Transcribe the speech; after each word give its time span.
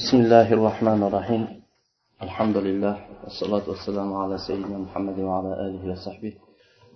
بسم 0.00 0.16
الله 0.24 0.48
الرحمن 0.58 1.00
الرحيم 1.08 1.42
الحمد 2.26 2.56
لله 2.66 2.94
والصلاة 3.22 3.64
والسلام 3.72 4.10
على 4.22 4.36
سيدنا 4.46 4.78
محمد 4.86 5.18
وعلى 5.28 5.52
آله 5.66 5.82
وصحبه 5.92 6.32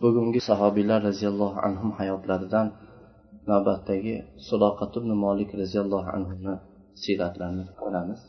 bugungi 0.03 0.41
sahobiylar 0.41 1.03
roziyallohu 1.03 1.59
anhu 1.67 1.87
hayotlaridan 1.99 2.67
navbatdagi 3.51 4.14
suloqat 4.49 4.93
ibn 5.01 5.11
molik 5.25 5.51
roziyallohu 5.61 6.09
anhuni 6.17 6.54
siyratlarini 7.03 7.64
ko'ramiz 7.80 8.21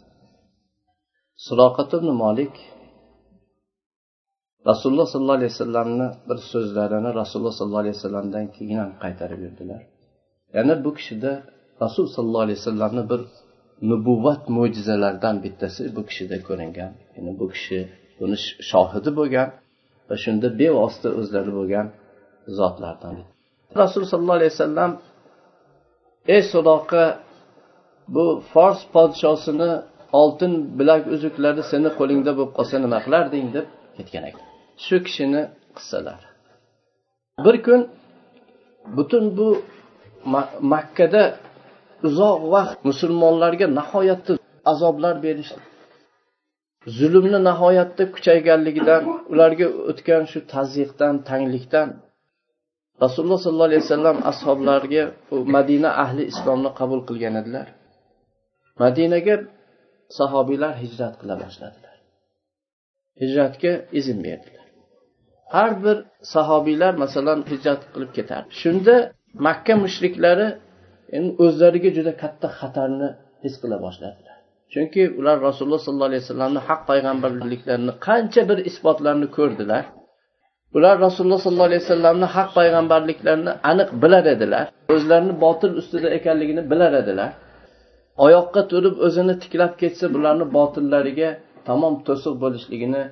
suloqat 1.47 1.89
ibn 1.97 2.09
molik 2.23 2.53
rasululloh 4.69 5.07
sollallohu 5.13 5.37
alayhi 5.39 5.53
vasallamni 5.55 6.07
bir 6.29 6.37
so'zlarini 6.51 7.09
rasululloh 7.21 7.53
sollallohu 7.59 7.83
alayhi 7.85 7.97
vasallamdan 7.99 8.45
keyin 8.55 8.77
ham 8.83 8.91
qaytarib 9.03 9.39
yurdilar 9.45 9.81
ya'ni 10.55 10.73
bu 10.85 10.89
kishida 10.97 11.31
rasul 11.83 12.05
sollallohu 12.15 12.45
alayhi 12.47 12.59
vasallamni 12.61 13.03
bir 13.13 13.21
nubuvvat 13.90 14.42
mo'jizalaridan 14.56 15.36
bittasi 15.44 15.82
bu 15.96 16.02
kishida 16.08 16.36
ko'ringan. 16.48 16.92
Ya'ni 17.16 17.32
bu 17.40 17.46
kishi 17.54 17.78
buni 18.18 18.36
shohidi 18.70 19.10
bo'lgan 19.18 19.48
va 20.08 20.16
shunda 20.24 20.48
bevosita 20.60 21.08
o'zlari 21.20 21.52
bo'lgan 21.58 21.86
zotlardan 22.58 23.14
rasululloh 23.80 24.10
sollallohu 24.14 24.38
alayhi 24.40 24.52
vasallam 24.56 24.90
ey 26.34 26.42
sudoqa 26.52 27.04
bu 28.14 28.26
fors 28.52 28.80
podshosini 28.94 29.70
oltin 30.20 30.52
bilak 30.78 31.02
uzuklari 31.14 31.62
seni 31.72 31.90
qo'lingda 31.98 32.30
bo'lib 32.38 32.52
qolsa 32.58 32.76
nima 32.84 32.98
qilarding 33.06 33.46
deb 33.56 33.66
ketgan 33.96 34.24
ekan. 34.30 34.44
Shu 34.84 34.96
kishini 35.06 35.42
qissalari 35.76 36.26
bir 37.44 37.56
kun 37.66 37.80
butun 38.96 39.24
bu 39.38 39.48
makkada 40.72 41.22
uzoq 42.08 42.40
vaqt 42.54 42.78
musulmonlarga 42.90 43.66
nihoyatda 43.78 44.32
azoblar 44.72 45.14
berishdi 45.26 45.60
zulmni 46.98 47.38
nihoyatda 47.48 48.04
kuchayganligidan 48.14 49.02
ularga 49.32 49.66
o'tgan 49.90 50.22
shu 50.32 50.38
tazyiqdan 50.54 51.14
tanglikdan 51.28 51.88
rasululloh 53.04 53.40
sollallohu 53.44 53.70
alayhi 53.70 53.84
vasallam 53.86 54.18
ashoblariga 54.32 55.04
madina 55.56 55.90
ahli 56.04 56.22
islomni 56.32 56.70
qabul 56.80 57.00
qilgan 57.08 57.34
edilar. 57.42 57.66
Madinaga 58.82 59.34
sahobiylar 60.18 60.72
hijrat 60.82 61.14
qila 61.20 61.34
boshladilar. 61.42 61.96
Hijratga 63.22 63.72
izn 63.98 64.18
berdilar. 64.26 64.66
Har 65.54 65.70
bir 65.84 65.96
sahobiylar 66.34 66.92
masalan 67.04 67.40
hijrat 67.52 67.82
qilib 67.92 68.12
ketardi 68.18 68.50
shunda 68.62 68.94
makka 69.46 69.74
mushriklari 69.84 70.48
endi 71.16 71.30
o'zlariga 71.44 71.90
juda 71.96 72.12
katta 72.22 72.48
xatarni 72.58 73.08
his 73.44 73.54
qila 73.62 73.76
boshladilar. 73.86 74.36
Chunki 74.72 75.02
ular 75.20 75.36
rasululloh 75.48 75.80
sollallohu 75.86 76.10
alayhi 76.10 76.24
vasallamni 76.24 76.60
haq 76.68 76.80
payg'ambarliklarini 76.90 77.92
qancha 78.06 78.42
bir 78.50 78.58
isbotlarni 78.70 79.28
ko'rdilar. 79.36 79.84
Ular 80.76 80.94
rasululloh 81.06 81.40
sollallohu 81.44 81.70
alayhi 81.70 81.84
vasallamni 81.86 82.26
haq 82.36 82.48
payg'ambarliklarini 82.58 83.52
aniq 83.70 83.88
bilar 84.02 84.24
edilar. 84.34 84.64
O'zlarini 84.94 85.34
botil 85.44 85.72
ustida 85.80 86.08
ekanligini 86.18 86.62
bilar 86.72 86.92
edilar. 87.02 87.30
Oyoqqa 88.26 88.62
turib 88.70 88.94
o'zini 89.06 89.34
tiklab 89.42 89.72
ketsa 89.82 90.06
bularni 90.14 90.46
botillariga 90.56 91.30
tamom 91.68 91.94
to'siq 92.06 92.34
bo'lishligini 92.42 93.02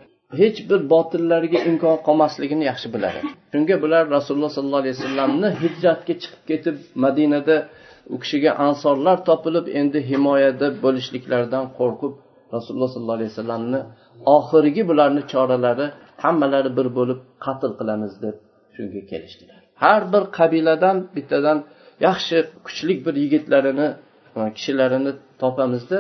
hech 0.40 0.58
bir 0.70 0.80
botillariga 0.92 1.58
imkon 1.70 1.96
qolmasligini 2.06 2.64
yaxshi 2.70 2.88
bilar. 2.94 3.12
Edi 3.20 3.30
shunga 3.52 3.76
bular 3.84 4.02
rasululloh 4.16 4.52
sollallohu 4.56 4.82
alayhi 4.84 4.96
vasallamni 4.98 5.48
hijratga 5.62 6.14
chiqib 6.22 6.42
ketib 6.50 6.76
madinada 7.04 7.56
u 8.14 8.16
kishiga 8.22 8.50
ansorlar 8.66 9.16
topilib 9.28 9.66
endi 9.80 9.98
himoyada 10.10 10.66
bo'lishliklaridan 10.84 11.64
qo'rqib 11.78 12.12
rasululloh 12.54 12.90
sollallohu 12.94 13.18
alayhi 13.18 13.32
vasallamni 13.34 13.80
oxirgi 14.36 14.82
bularni 14.90 15.22
choralari 15.32 15.86
hammalari 16.24 16.70
bir 16.78 16.86
bo'lib 16.98 17.20
qatl 17.44 17.72
qilamiz 17.80 18.12
deb 18.24 18.36
shunga 18.76 19.00
kelishdilar. 19.10 19.60
Har 19.82 20.02
bir 20.12 20.22
qabiladan 20.38 20.96
bittadan 21.16 21.58
yaxshi 22.06 22.36
kuchli 22.66 22.94
bir 23.06 23.14
yigitlarini 23.24 23.88
e, 24.38 24.40
kishilarini 24.56 25.12
topamizda 25.42 25.98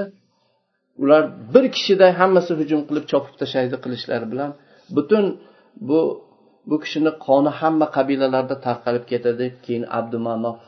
ular 1.02 1.22
bir 1.54 1.64
kishiday 1.76 2.12
hammasi 2.20 2.52
hujum 2.60 2.80
qilib 2.88 3.04
chopib 3.12 3.34
tashlaydi 3.40 3.76
qilishlari 3.84 4.26
bilan 4.32 4.50
butun 4.96 5.24
bu 5.88 6.00
bu 6.70 6.76
kishini 6.84 7.10
qoni 7.26 7.50
hamma 7.60 7.86
qabilalarda 7.96 8.56
tarqalib 8.66 9.04
ketadi. 9.12 9.46
Keyin 9.64 9.84
abdumanof 9.98 10.60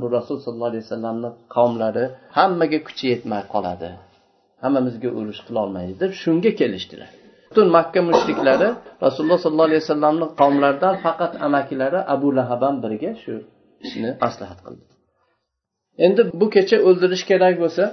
bu 0.00 0.06
rasul 0.16 0.36
sollallohu 0.44 0.70
alayhi 0.72 0.84
vasallamni 0.86 1.30
qavmlari 1.56 2.04
hammaga 2.38 2.78
kuchi 2.86 3.04
yetmay 3.12 3.42
qoladi. 3.54 3.88
Hammamizga 4.62 5.08
urush 5.18 5.40
qilolmaydi 5.46 5.92
deb 6.02 6.12
shunga 6.22 6.50
kelishdilar. 6.60 7.10
Butun 7.50 7.68
makka 7.76 8.00
mushriklari 8.10 8.68
rasululloh 9.04 9.38
sollallohu 9.44 9.68
alayhi 9.70 9.82
vasallamni 9.84 10.26
qavmlaridan 10.40 10.94
faqat 11.04 11.32
amakilari 11.46 12.00
abu 12.14 12.28
lahab 12.38 12.60
ham 12.66 12.76
birga 12.84 13.10
shu 13.22 13.34
ishni 13.86 14.10
maslahat 14.24 14.58
qildi. 14.66 14.84
Endi 16.06 16.22
bu 16.40 16.46
kecha 16.54 16.76
o'ldirish 16.88 17.24
kerak 17.30 17.54
bo'lsa 17.62 17.84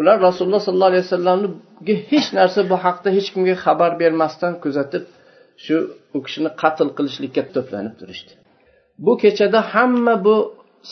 ular 0.00 0.16
rasululloh 0.28 0.62
sollallohu 0.66 0.92
alayhi 0.92 1.06
vasallamga 1.08 1.94
hech 2.10 2.28
narsa 2.38 2.60
bu 2.70 2.76
haqda 2.84 3.08
hech 3.16 3.28
kimga 3.34 3.54
xabar 3.64 3.90
bermasdan 4.02 4.52
kuzatib 4.64 5.04
shu 5.64 5.76
u 6.16 6.18
kishini 6.26 6.50
qatl 6.62 6.88
qilishlikka 6.96 7.42
to'planib 7.54 7.94
turishdi. 8.00 8.32
Bu 9.04 9.12
kechada 9.22 9.60
hamma 9.72 10.14
bu 10.26 10.36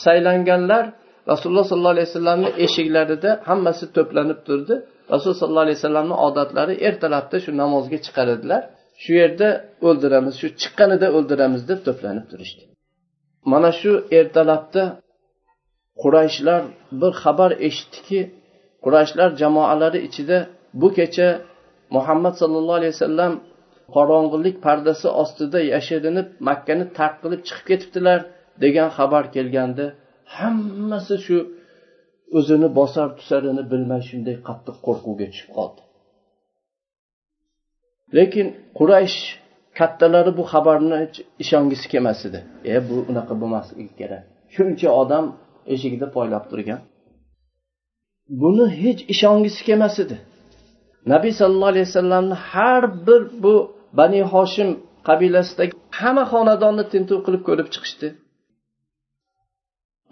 saylanganlar 0.03 0.85
rasululloh 1.31 1.65
sollallohu 1.71 1.95
alayhi 1.95 2.09
vasallamni 2.11 2.49
eshiklarida 2.65 3.31
hammasi 3.49 3.85
to'planib 3.95 4.39
turdi. 4.47 4.75
Rasululloh 5.13 5.39
sollallohu 5.41 5.65
alayhi 5.67 5.79
vasallamni 5.81 6.15
odatlari 6.27 6.73
ertalabda 6.87 7.37
shu 7.43 7.51
namozga 7.61 7.97
chiqar 8.05 8.27
edilar 8.35 8.61
shu 9.03 9.11
yerda 9.21 9.49
o'ldiramiz 9.87 10.35
shu 10.41 10.47
chiqqanida 10.61 11.07
o'ldiramiz 11.17 11.61
deb 11.69 11.79
to'planib 11.87 12.25
turishdi. 12.31 12.63
Mana 13.51 13.71
shu 13.81 13.91
ertalabda 14.19 14.83
qurayshlar 16.01 16.61
bir 17.01 17.11
xabar 17.23 17.51
eshitdiki 17.67 18.19
qurayshlar 18.83 19.29
jamoalari 19.41 19.99
ichida 20.07 20.37
bu 20.81 20.87
kecha 20.97 21.27
muhammad 21.95 22.33
sollallohu 22.41 22.77
alayhi 22.81 22.95
vasallam 22.97 23.33
qorong'ulik 23.95 24.55
pardasi 24.65 25.07
ostida 25.23 25.59
yashirinib 25.73 26.27
makkani 26.49 26.85
tark 26.97 27.15
qilib 27.23 27.41
chiqib 27.47 27.65
ketibdilar. 27.71 28.19
Degan 28.63 28.89
xabar 28.97 29.23
kelganda 29.35 29.85
hammasi 30.37 31.15
shu 31.25 31.37
o'zini 32.37 32.69
bosar 32.79 33.07
tusarini 33.17 33.63
bilmay 33.71 34.01
shunday 34.09 34.35
qattiq 34.47 34.77
qo'rquvga 34.85 35.25
tushib 35.31 35.49
qoldi. 35.57 35.81
Lekin 38.17 38.47
quraysh 38.77 39.17
kattalari 39.79 40.31
bu 40.39 40.43
xabarni 40.53 40.99
ishongisi 41.43 41.85
kelmas 41.93 42.19
edi. 42.27 42.39
E 42.73 42.75
bu 42.87 42.95
unaqa 43.11 43.33
bo'lmasligi 43.41 43.93
kerak. 43.99 44.23
Shuncha 44.55 44.89
odam 45.01 45.25
eshigida 45.73 46.07
poylab 46.15 46.43
turgan. 46.51 46.81
Buni 48.41 48.65
hech 48.81 49.01
ishongisi 49.13 49.61
kelmas 49.67 49.95
edi. 50.03 50.15
Nabiy 51.13 51.33
sallallohu 51.39 51.71
alayhi 51.73 51.87
vasallamni 51.89 52.35
har 52.51 52.83
bir 53.07 53.21
bu 53.43 53.55
bani 53.99 54.21
hoshim 54.33 54.69
qabilasidagi 55.07 55.73
hamma 55.99 56.23
xonadonni 56.33 56.83
tintuv 56.93 57.19
qilib 57.25 57.43
ko'rib 57.47 57.67
chiqishdi. 57.73 58.07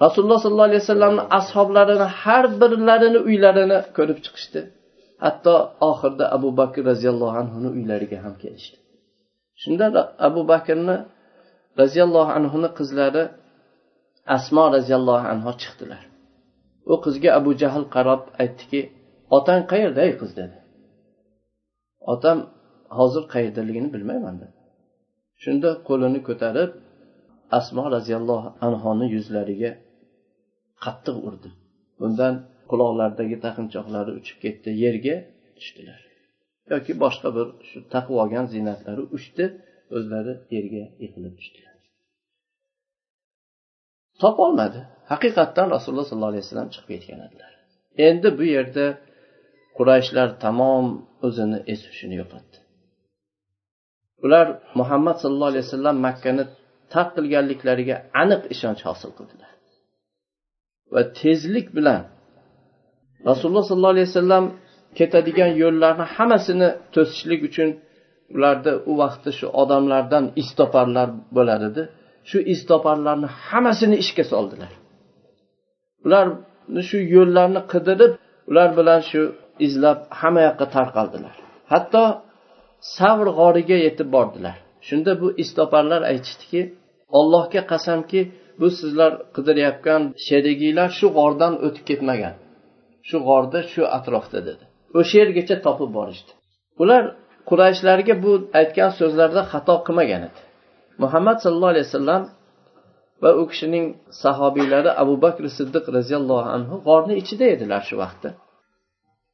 Rasululloh 0.04 0.40
sollallohu 0.44 0.70
alayhi 0.72 0.84
vasallamni 0.86 1.24
ashoblarini 1.40 2.08
har 2.22 2.46
birlarini 2.62 3.20
uylarini 3.30 3.78
ko'rib 3.98 4.20
chiqishdi. 4.26 4.62
Hatto 5.26 5.56
oxirida 5.90 6.26
abu 6.36 6.50
bakr 6.60 6.82
roziyallohu 6.92 7.36
anhuni 7.42 7.70
uylariga 7.78 8.18
ham 8.26 8.34
kelishdi. 8.44 8.78
Shunda 9.62 9.86
abu 10.28 10.42
bakrni 10.52 10.98
roziyallohu 11.82 12.32
anhuni 12.40 12.70
qizlari 12.80 13.24
asmo 14.36 14.64
roziyallohu 14.76 15.26
anhu 15.34 15.52
chiqdilar. 15.62 16.04
U 16.92 16.94
qizga 17.06 17.30
abu 17.40 17.52
jahl 17.62 17.84
qarab 17.96 18.22
aytdiki 18.42 18.82
otang 19.38 19.62
qayerda 19.72 20.02
ey 20.08 20.14
qiz? 20.22 20.32
dedi. 20.40 20.58
Otam 22.14 22.38
hozir 22.98 23.24
qayerdaligini 23.34 23.90
bilmayman 23.96 24.36
dedi. 24.42 24.56
Shunda 25.44 25.70
qo'lini 25.88 26.20
ko'tarib 26.28 26.72
asmo 27.58 27.84
roziyallohu 27.96 28.48
anhoni 28.68 29.06
yuzlariga 29.16 29.72
qattiq 30.86 31.18
urdi. 31.28 31.50
Bundan 32.00 32.34
quloqlaridagi 32.72 33.38
taqinchoqlari 33.46 34.12
uchib 34.20 34.38
ketdi 34.44 34.70
yerga 34.84 35.16
tushdilar. 35.58 36.02
Yoki 36.74 36.94
boshqa 37.04 37.30
bir 37.38 37.48
shu 37.70 37.78
taqib 37.94 38.16
olgan 38.24 38.46
ziynatlari 38.54 39.04
uchdi 39.18 39.46
o'zlari 39.98 40.34
yerga 40.56 40.84
yiqilib 41.04 41.34
tushdilar. 41.40 41.76
Topolmadi. 44.22 44.80
Haqiqatdan 45.12 45.68
rasululloh 45.76 46.08
sollallohu 46.10 46.34
alayhi 46.34 46.46
vasallam 46.46 46.70
chiqib 46.74 46.90
ketgan 46.94 47.20
edilar. 47.28 47.52
Endi 48.08 48.30
bu 48.40 48.46
yerda 48.56 48.86
qurayshlar 49.78 50.28
tamom 50.44 50.86
o'zini 51.28 51.60
es 51.74 51.82
hushini 51.90 52.16
yo'qotdi. 52.22 52.58
Ular 54.26 54.48
muhammad 54.80 55.16
sallallohu 55.22 55.52
alayhi 55.54 55.66
vasallam 55.68 55.98
makkani 56.08 56.44
tark 56.94 57.10
qilganliklariga 57.18 57.96
aniq 58.24 58.42
ishonch 58.56 58.82
hosil 58.90 59.12
qildilar. 59.18 59.52
Va 60.94 61.02
tezlik 61.20 61.68
bilan 61.78 62.02
rasululloh 63.30 63.66
sollallohu 63.70 63.96
alayhi 63.96 64.10
vasallam 64.12 64.46
ketadigan 64.98 65.52
yo'llarni 65.64 66.06
hammasini 66.16 66.70
to'sishlik 66.94 67.42
uchun 67.50 67.70
ularda 68.36 68.72
u 68.92 68.94
vaqtda 69.02 69.32
shu 69.40 69.46
odamlardan 69.62 70.26
istoparlar 70.42 71.08
bo'lar 71.38 71.60
edi 71.70 71.84
shu 72.30 72.38
istoparlarni 72.54 73.30
hammasini 73.48 73.96
ishga 74.04 74.24
soldilar. 74.34 74.72
Ularni 76.06 76.82
shu 76.90 76.98
yo'llarni 77.16 77.62
qidirib 77.74 78.12
ular 78.50 78.70
bilan 78.80 79.02
shu 79.10 79.22
izlab 79.68 80.00
hamma 80.20 80.42
yoqqa 80.48 80.66
tarqaldilar. 80.76 81.36
Hatto 81.72 82.04
savr 82.98 83.28
g'origa 83.40 83.78
yetib 83.88 84.08
bordilar. 84.16 84.56
Shunda 84.88 85.12
bu 85.22 85.28
istoparlar 85.44 86.02
aytishdiki 86.12 86.62
ollohga 87.20 87.62
qasamki 87.72 88.22
bu 88.62 88.68
sizlar 88.80 89.12
qidirayotgan 89.36 90.02
sherigiylar 90.28 90.90
shu 91.00 91.08
g'ordan 91.18 91.54
o'tib 91.66 91.84
ketmagan. 91.90 92.36
Shu 93.10 93.18
g'orda 93.28 93.60
shu 93.72 93.82
atrofda 93.98 94.40
dedi. 94.48 94.64
O'sha 95.00 95.16
yergacha 95.22 95.56
topib 95.66 95.90
borishdi. 95.98 96.32
Ular 96.82 97.04
qurayshlarga 97.50 98.16
bu 98.24 98.32
aytgan 98.60 98.92
so'zlarda 99.00 99.42
xato 99.52 99.76
qilmagan 99.88 100.22
edi. 100.28 100.40
Muhammad 101.04 101.38
sallallohu 101.44 101.74
alayhi 101.74 101.88
vasallam 101.90 102.24
va 103.24 103.32
u 103.42 103.44
kishining 103.52 103.86
sahobiylari 104.24 104.92
abu 105.04 105.16
bakr 105.26 105.44
siddiq 105.58 105.86
roziyallohu 105.98 106.48
anhu 106.56 106.76
g'orni 106.88 107.14
ichida 107.22 107.46
edilar 107.56 107.82
shu 107.90 107.96
vaqtda. 108.04 108.30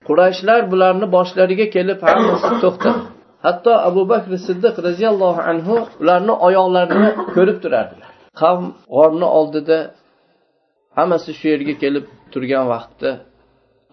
Qurayshlar 0.08 0.62
bularni 0.72 1.08
boshlariga 1.18 1.68
kelib 1.76 2.00
hammasi 2.08 2.52
to'xtadi. 2.64 3.02
Hatto 3.46 3.72
abu 3.90 4.02
bakr 4.12 4.32
siddiq 4.48 4.76
roziyallohu 4.88 5.42
anhu 5.52 5.76
ularni 6.02 6.34
oyoqlarini 6.48 7.10
ko'rib 7.36 7.58
turardilar. 7.64 8.12
Qavm 8.39 8.66
g'orni 8.95 9.28
oldida 9.39 9.78
hammasi 10.98 11.31
shu 11.39 11.45
yerga 11.54 11.74
kelib 11.84 12.06
turgan 12.34 12.66
vaqtda 12.74 13.12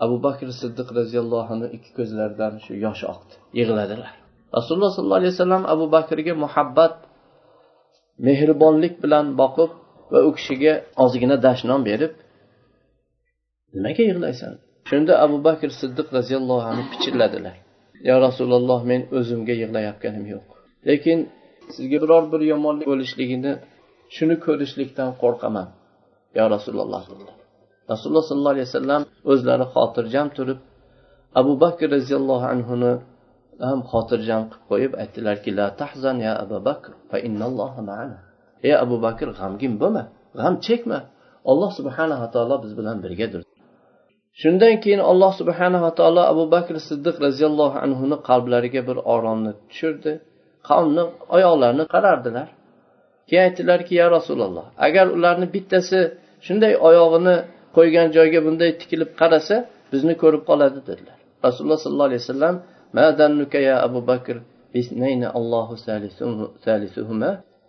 abu 0.05 0.17
bakr 0.27 0.47
siddiq 0.61 0.89
roziyallohu 0.99 1.49
anhu 1.55 1.67
ikki 1.77 1.91
ko'zlaridan 1.99 2.53
shu 2.65 2.73
yosh 2.87 3.03
oqdi 3.13 3.35
yig'ladilar. 3.61 4.13
Rasululloh 4.57 4.91
sollallohu 4.97 5.21
alayhi 5.23 5.35
vasallam 5.37 5.63
abu 5.75 5.85
bakrga 5.97 6.35
muhabbat 6.45 6.95
mehribonlik 8.27 8.95
bilan 9.05 9.27
boqib 9.43 9.71
va 10.13 10.21
u 10.29 10.31
kishiga 10.37 10.73
ozgina 11.05 11.37
dashnom 11.47 11.81
berib 11.89 12.13
nimaga 13.75 14.03
yig'laysan? 14.11 14.53
Shunda 14.89 15.13
abu 15.25 15.37
bakr 15.49 15.69
siddiq 15.81 16.09
roziyallohu 16.19 16.65
anhu 16.71 16.85
pichirladilar. 16.93 17.57
Yo 18.09 18.15
rasululloh 18.27 18.81
men 18.91 19.01
o'zimga 19.19 19.55
yig'layotganim 19.63 20.25
yo'q. 20.35 20.47
Lekin 20.89 21.19
sizga 21.75 21.99
biror 22.05 22.25
bir 22.33 22.41
yomonlik 22.53 22.87
bo'lishligini 22.93 23.53
shuni 24.17 24.37
ko'rishlikdan 24.45 25.11
qo'rqaman 25.23 25.69
yo 26.39 26.45
rasululloh. 26.55 27.03
Dedilar 27.11 27.37
rasululloh 27.93 28.25
sollallohu 28.31 28.55
alayhi 28.57 28.69
vasallam 28.71 29.03
o'zlari 29.33 29.65
xotirjam 29.75 30.29
turib 30.37 30.59
abu 31.41 31.53
bakr 31.65 31.87
roziyallohu 31.97 32.47
anhuni 32.55 32.93
ham 33.69 33.81
xotirjam 33.93 34.43
qilib 34.51 34.65
qo'yib 34.71 34.93
aytdilarki 35.03 35.51
la 35.59 35.67
tahzan 35.81 36.17
ya 36.27 36.33
abu 36.45 36.57
bakr 36.69 36.91
fa 37.11 37.17
innalloha 37.27 37.81
ma'ana. 37.91 38.19
Ey 38.67 38.75
abu 38.85 38.97
bakr 39.07 39.27
g'amgin 39.39 39.73
bo'lma 39.83 40.03
g'am 40.39 40.55
chekma. 40.67 40.99
Alloh 41.51 41.71
subhanava 41.79 42.27
taolo 42.35 42.57
biz 42.65 42.73
bilan 42.79 42.97
birgadir 43.05 43.43
shundan 44.41 44.75
keyin 44.83 45.03
alloh 45.11 45.33
subhanava 45.41 45.91
taolo 45.99 46.23
abu 46.33 46.45
bakr 46.55 46.75
siddiq 46.89 47.17
roziyallohu 47.27 47.77
anhuni 47.85 48.17
qalblariga 48.29 48.83
bir 48.89 48.97
oromni 49.15 49.53
tushirdi. 49.69 50.13
Qavmni 50.69 51.05
oyoqlarini 51.37 51.85
qarardilar. 51.95 52.49
Keyin 53.29 53.43
aytdilarki 53.47 53.93
ya 54.01 54.07
rasululloh 54.17 54.67
agar 54.87 55.07
ularni 55.17 55.47
bittasi 55.55 56.01
shunday 56.47 56.73
oyog'ini 56.89 57.37
qo'ygan 57.77 58.09
joyga 58.17 58.41
bunday 58.47 58.71
tikilib 58.81 59.11
qarasa 59.21 59.57
bizni 59.93 60.15
ko'rib 60.23 60.43
qoladi 60.51 60.81
dedilar. 60.89 61.17
Rasululloh 61.47 61.79
sollallohu 61.85 62.09
alayhi 62.11 62.23
vasallam 62.25 62.55
ya 63.69 63.77
abu 63.87 64.01
bakr 64.11 64.37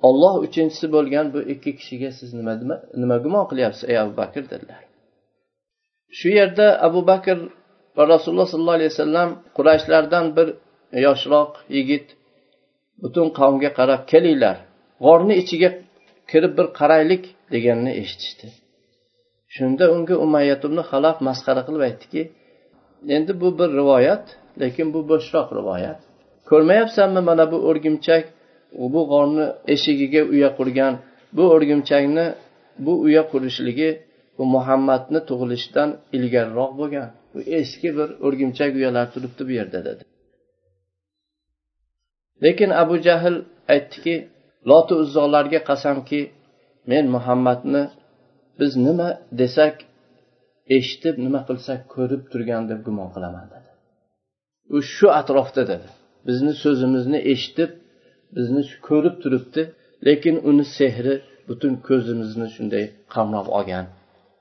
olloh 0.07 0.34
uchinchisi 0.46 0.86
bo'lgan 0.96 1.25
bu 1.34 1.40
ikki 1.54 1.72
kishiga 1.80 2.10
siz 2.19 2.30
nima 2.40 2.54
nima 3.02 3.18
gumon 3.25 3.46
qilyapsiz 3.52 3.84
ey 3.92 3.98
abu 4.04 4.13
bakr? 4.22 4.44
dedilar. 4.52 4.81
Shu 6.18 6.30
yerda 6.40 6.68
abu 6.88 7.02
bakr 7.12 7.38
va 7.98 8.04
rasululloh 8.13 8.48
sollallohu 8.54 8.78
alayhi 8.80 8.92
vasallam 8.94 9.30
qurayshlardan 9.57 10.25
bir 10.38 10.48
yoshroq 11.06 11.52
yigit 11.75 12.07
butun 13.02 13.28
qavmga 13.40 13.69
qarab 13.80 14.02
kelinglar. 14.12 14.57
G'orni 15.03 15.33
ichiga 15.42 15.69
kirib 16.31 16.53
bir 16.57 16.68
qaraylik 16.80 17.24
deganini 17.53 17.94
eshitishdi. 18.01 18.47
Shunda 19.56 19.86
unga 19.95 20.15
umayyat 20.25 20.62
ibn 20.68 20.80
halaf 20.89 21.18
masxara 21.27 21.62
qilib 21.68 21.81
aytdiki 21.88 22.21
endi 23.15 23.31
bu 23.42 23.50
bir 23.59 23.69
rivoyat 23.80 24.25
lekin 24.62 24.88
bu 24.95 25.00
bo'shroq 25.12 25.47
rivoyat. 25.59 26.00
Ko'rmayapsanmi 26.50 27.21
mana 27.30 27.45
bu 27.51 27.57
o'rgimchak? 27.69 28.24
Bu 28.94 29.01
g'orni 29.12 29.45
eshigiga 29.74 30.21
uya 30.33 30.50
qurgan 30.57 30.94
bu 31.36 31.44
o'rgimchakni 31.56 32.25
bu 32.86 32.94
uya 33.06 33.24
qurishligi 33.31 33.89
bu 34.38 34.44
muhammadni 34.56 35.19
tug'ilishidan 35.30 35.89
ilgariroq 36.18 36.71
bo'lgan. 36.80 37.07
Bu 37.33 37.39
eski 37.59 37.89
bir 37.97 38.09
o'rgimchak 38.25 38.71
uyalar 38.80 39.06
turibdi 39.13 39.42
bu 39.50 39.53
yerda 39.59 39.80
dedi. 39.88 40.03
Lekin 42.44 42.69
abu 42.83 42.95
jahl 43.07 43.36
aytdiki 43.74 44.15
loti 44.70 44.94
uzzolarga 45.04 45.60
qasamki 45.70 46.22
men 46.92 47.06
muhammadni 47.16 47.84
biz 48.60 48.72
nima 48.88 49.10
desak 49.42 49.76
eshitib 50.78 51.16
nima 51.26 51.42
qilsak 51.50 51.80
ko'rib 51.96 52.24
turgan 52.32 52.64
deb 52.72 52.80
gumon 52.88 53.10
qilaman 53.16 53.46
dedi. 53.54 53.70
U 54.76 54.78
shu 54.94 55.08
atrofda 55.22 55.64
dedi. 55.72 55.88
Bizni 56.28 56.54
so'zimizni 56.64 57.20
eshitib 57.34 57.72
bizni 58.36 58.62
ko'rib 58.88 59.16
turibdi 59.24 59.62
lekin 60.08 60.36
uni 60.50 60.66
sehri 60.78 61.16
butun 61.48 61.74
ko'zimizni 61.88 62.48
shunday 62.56 62.86
qamrab 63.14 63.48
olgan 63.58 63.86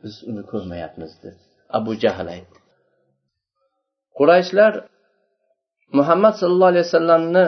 biz 0.03 0.15
uni 0.31 0.43
ko'rmayapmiz 0.51 1.13
deb 1.25 1.37
abu 1.79 1.93
jahl 2.05 2.29
aytdi. 2.37 2.59
Qurayshlar 4.19 4.73
muhammad 5.99 6.35
sallallohu 6.41 6.73
alayhi 6.73 6.87
vasallamni 6.89 7.45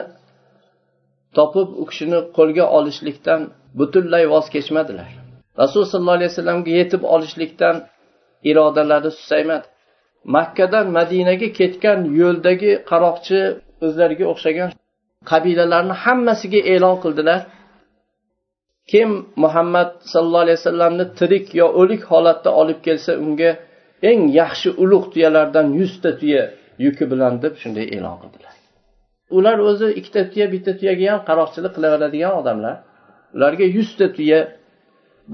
topib 1.36 1.68
u 1.80 1.84
kishini 1.90 2.18
qo'lga 2.36 2.64
olishlikdan 2.78 3.40
butunlay 3.78 4.24
voz 4.32 4.46
kechmadilar. 4.54 5.08
Rasul 5.62 5.82
sollallohu 5.90 6.18
alayhi 6.18 6.32
vasallamga 6.32 6.70
yetib 6.80 7.02
olishlikdan 7.14 7.76
irodalari 8.50 9.10
susaymadi. 9.18 9.66
Makkadan 10.36 10.86
madinaga 10.98 11.48
ketgan 11.58 12.00
yo'ldagi 12.20 12.72
qaroqchi 12.90 13.40
o'zlariga 13.84 14.26
o'xshagan 14.32 14.70
qabilalarni 15.30 15.94
hammasiga 16.04 16.60
e'lon 16.72 16.96
qildilar. 17.04 17.40
Kim 18.90 19.10
muhammad 19.42 19.90
sallallohu 20.12 20.44
alayhi 20.46 20.58
vasallamni 20.60 21.04
tirik 21.18 21.46
yo 21.60 21.66
o'lik 21.80 22.02
holatda 22.10 22.50
olib 22.60 22.78
kelsa 22.86 23.12
unga 23.24 23.50
eng 24.10 24.20
yaxshi 24.40 24.68
ulug' 24.82 25.06
tuyalardan 25.12 25.66
yuzta 25.80 26.10
tuya 26.20 26.42
yuki 26.84 27.04
bilan 27.10 27.32
deb 27.44 27.54
shunday 27.62 27.86
e'lon 27.96 28.16
qildilar. 28.22 28.55
Ular 29.36 29.58
o'zi 29.70 29.86
ikkita 29.98 30.22
tuya 30.30 30.46
bitta 30.54 30.72
tuyaga 30.78 31.06
ham 31.12 31.20
qaroqchilik 31.28 31.72
qilaveradigan 31.76 32.32
odamlar. 32.40 32.74
Ularga 33.36 33.66
yuzta 33.76 34.06
tuya 34.16 34.40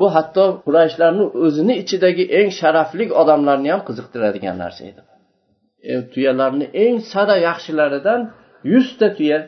bu 0.01 0.07
hatto 0.15 0.45
qurayshlarni 0.67 1.25
o'zini 1.47 1.75
ichidagi 1.83 2.25
eng 2.39 2.51
sharafli 2.61 3.05
odamlarni 3.23 3.69
ham 3.75 3.83
qiziqtiradigan 3.89 4.57
narsa 4.63 4.83
edi. 4.91 5.01
E, 5.91 5.93
tuyalarni 6.13 6.67
eng 6.85 6.97
sara 7.13 7.37
yaxshilaridan 7.49 8.21
yuzta 8.73 9.09
tuya 9.19 9.39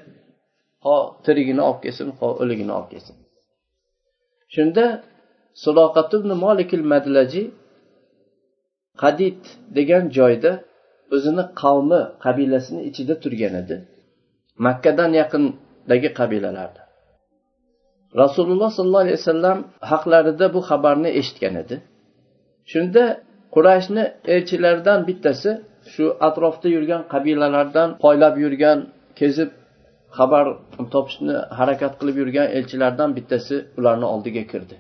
ho 0.85 0.97
tirigini 1.25 1.63
olib 1.69 1.81
kelsin 1.85 2.09
ho 2.19 2.29
o'ligini 2.43 2.73
olib 2.79 2.91
kelsin. 2.95 3.17
Shunda 4.55 4.85
suloqatibn 5.65 6.31
molikil 6.45 6.85
madlaji 6.93 7.43
qadid 9.03 9.41
degan 9.77 10.05
joyda 10.19 10.53
o'zini 11.15 11.45
qavmi 11.63 12.01
qabilasini 12.25 12.81
ichida 12.89 13.15
turgan 13.23 13.55
edi. 13.63 13.77
Makkadan 14.67 15.11
yaqindagi 15.21 16.11
qabilalarda 16.19 16.85
rasululloh 18.23 18.71
sollallohu 18.77 19.05
alayhi 19.07 19.19
vasallam 19.23 19.59
haqlarida 19.91 20.47
bu 20.55 20.61
xabarni 20.69 21.11
eshitgan 21.21 21.55
edi. 21.63 21.77
Shunda 22.73 23.05
qurashni 23.55 24.05
elchilaridan 24.35 25.01
bittasi 25.09 25.51
shu 25.93 26.05
atrofda 26.29 26.69
yurgan 26.77 27.03
qabilalardan 27.13 27.89
poylab 28.05 28.35
yurgan 28.45 28.79
kezib 29.21 29.51
xabar 30.19 30.47
topishni 30.95 31.37
harakat 31.59 31.93
qilib 32.01 32.17
yurgan 32.23 32.49
elchilardan 32.59 33.11
bittasi 33.17 33.57
ularni 33.79 34.07
oldiga 34.15 34.45
kirdi. 34.53 34.77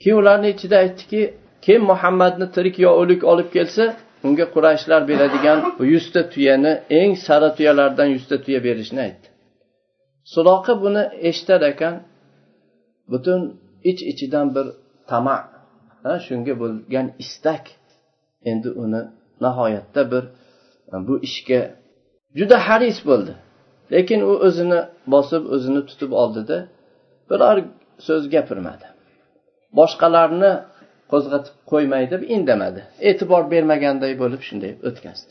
Keyin 0.00 0.16
ularni 0.22 0.48
ichida 0.54 0.76
aytdiki 0.84 1.22
kim 1.66 1.80
muhammadni 1.90 2.46
tirik 2.54 2.76
yo 2.84 2.90
o'lik 3.00 3.22
olib 3.32 3.48
kelsa 3.56 3.84
unga 4.24 4.46
qurayshlar 4.54 5.02
beradigan 5.10 5.58
yuzta 5.92 6.20
tuyani 6.32 6.72
eng 7.00 7.12
sara 7.26 7.48
tuyalardan 7.56 8.08
yuzta 8.16 8.36
tuya 8.44 8.60
berishni 8.66 9.00
aytdi. 9.06 9.28
Suloqa 10.34 10.72
buni 10.82 11.02
eshitar 11.28 11.62
ekan 11.72 11.94
butun 13.10 13.40
ich 13.90 14.00
ichidan 14.12 14.46
bir 14.56 14.66
tama 15.10 15.36
shunga 16.26 16.54
bo'lgan 16.62 17.06
istak. 17.22 17.64
Endi 18.50 18.68
uni 18.82 19.00
nihoyatda 19.44 20.02
bir 20.12 20.24
e, 20.92 20.94
bu 21.06 21.14
ishga 21.28 21.60
juda 22.38 22.56
haris 22.68 22.98
bo'ldi. 23.08 23.34
Lekin 23.94 24.20
u 24.30 24.32
o'zini 24.46 24.80
bosib 25.14 25.42
o'zini 25.54 25.82
tutib 25.88 26.10
oldida 26.22 26.58
biror 27.30 27.56
so'z 28.06 28.22
gapirmadi. 28.34 28.86
Boshqalarni 29.78 30.52
qo'zg'atib 31.12 31.54
qo'ymay 31.70 32.04
deb 32.12 32.22
indamadi. 32.36 32.80
E'tibor 33.08 33.42
bermaganday 33.52 34.12
bo'lib 34.22 34.42
shunday 34.48 34.72
o'tkazdi. 34.88 35.30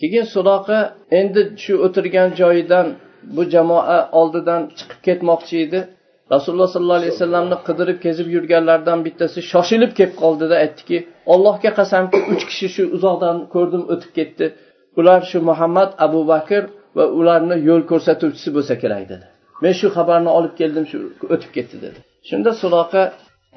Keyin 0.00 0.26
suloqa 0.34 0.78
endi 1.20 1.40
shu 1.64 1.74
o'tirgan 1.86 2.28
joyidan 2.40 2.86
bu 3.36 3.42
jamoa 3.54 3.98
oldidan 4.20 4.62
chiqib 4.78 5.00
ketmoqchi 5.06 5.56
edi. 5.66 5.80
Rasululloh 6.34 6.68
sollallohu 6.74 7.00
alayhi 7.00 7.14
vasallamni 7.16 7.56
qidirib 7.68 7.98
kezib 8.04 8.28
yurganlardan 8.36 8.98
bittasi 9.06 9.38
shoshilib 9.52 9.92
kelib 9.98 10.14
qoldida 10.22 10.56
aytdiki 10.64 10.98
allohga 11.34 11.70
qasamki 11.78 12.18
uch 12.32 12.44
kishi 12.50 12.68
shu 12.76 12.84
uzoqdan 12.96 13.36
ko'rdim 13.54 13.82
o'tib 13.92 14.12
ketdi. 14.18 14.46
Ular 14.98 15.20
shu 15.30 15.38
muhammad 15.50 15.90
abu 16.06 16.20
bakr 16.32 16.62
va 16.96 17.04
ularni 17.18 17.56
yo'l 17.68 17.82
ko'rsatuvchisi 17.90 18.50
bo'lsa 18.56 18.74
kerak 18.82 19.04
dedi. 19.12 19.26
Men 19.62 19.72
shu 19.80 19.86
xabarni 19.96 20.30
olib 20.38 20.54
keldim 20.60 20.84
shu 20.90 20.98
o'tib 21.34 21.50
ketdi 21.56 21.76
dedi. 21.84 21.98
Shunda 22.28 22.50
suloqa 22.62 23.02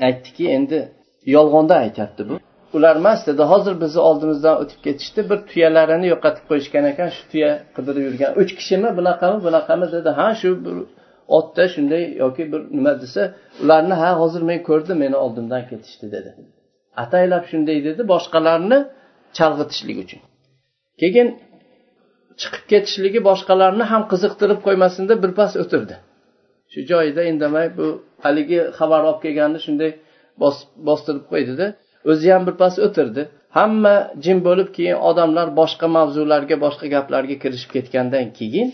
aytdiki 0.08 0.46
endi 0.58 0.80
yolg'onda 1.26 1.76
aytyapti 1.76 2.30
bu. 2.30 2.36
Ular 2.74 2.96
emas 2.96 3.28
dedi 3.28 3.44
hozir 3.52 3.82
bizni 3.82 4.02
oldimizdan 4.10 4.56
o'tib 4.62 4.80
ketishdi 4.86 5.22
bir 5.30 5.40
tuyalarini 5.50 6.08
yo'qotib 6.14 6.46
qo'yishgan 6.50 6.86
ekan 6.92 7.10
shu 7.16 7.24
tuya 7.32 7.52
qidirib 7.76 8.04
yurgan. 8.08 8.32
Uch 8.42 8.52
kishimi 8.60 8.90
bunaqami 8.98 9.38
bunaqami? 9.48 9.86
dedi. 9.96 10.10
Ha 10.20 10.28
shu 10.42 10.50
bir 10.66 10.76
otda 11.38 11.64
shunday 11.74 12.04
yoki 12.24 12.44
bir 12.52 12.62
nima 12.78 12.94
desa 13.02 13.22
ularni 13.64 13.96
ha 14.02 14.10
hozir 14.22 14.42
men 14.50 14.60
ko'rdim 14.70 14.98
meni 15.04 15.18
oldimdan 15.26 15.64
ketishdi 15.70 16.06
dedi. 16.16 16.30
Ataylab 17.04 17.44
shunday 17.52 17.78
dedi 17.88 18.02
boshqalarni 18.14 18.80
chalg'itishlik 19.38 19.98
uchun. 20.06 20.22
Keyin 21.02 21.28
chiqib 22.42 22.64
ketishligi 22.72 23.20
boshqalarni 23.30 23.86
ham 23.92 24.04
qiziqtirib 24.12 24.60
qo'ymasin 24.68 25.04
deb 25.12 25.20
birpas 25.26 25.52
o'tirdi. 25.64 25.96
Shu 26.72 26.80
joyida 26.92 27.22
indamay 27.32 27.68
bu 27.78 27.88
haligi 28.26 28.60
xabar 28.78 29.02
olib 29.10 29.20
kelganni 29.26 29.60
shunday 29.66 29.92
bostirib 30.88 31.26
qo'ydida 31.32 31.68
o'zi 32.12 32.28
ham 32.34 32.44
birpas 32.48 32.76
o'tirdi. 32.86 33.22
Hamma 33.58 33.96
jim 34.26 34.38
bo'lib 34.48 34.70
keyin 34.78 34.98
odamlar 35.10 35.48
boshqa 35.60 35.88
mavzularga 35.98 36.56
boshqa 36.66 36.86
gaplarga 36.96 37.36
kirishib 37.44 37.72
ketgandan 37.76 38.28
keyin 38.40 38.70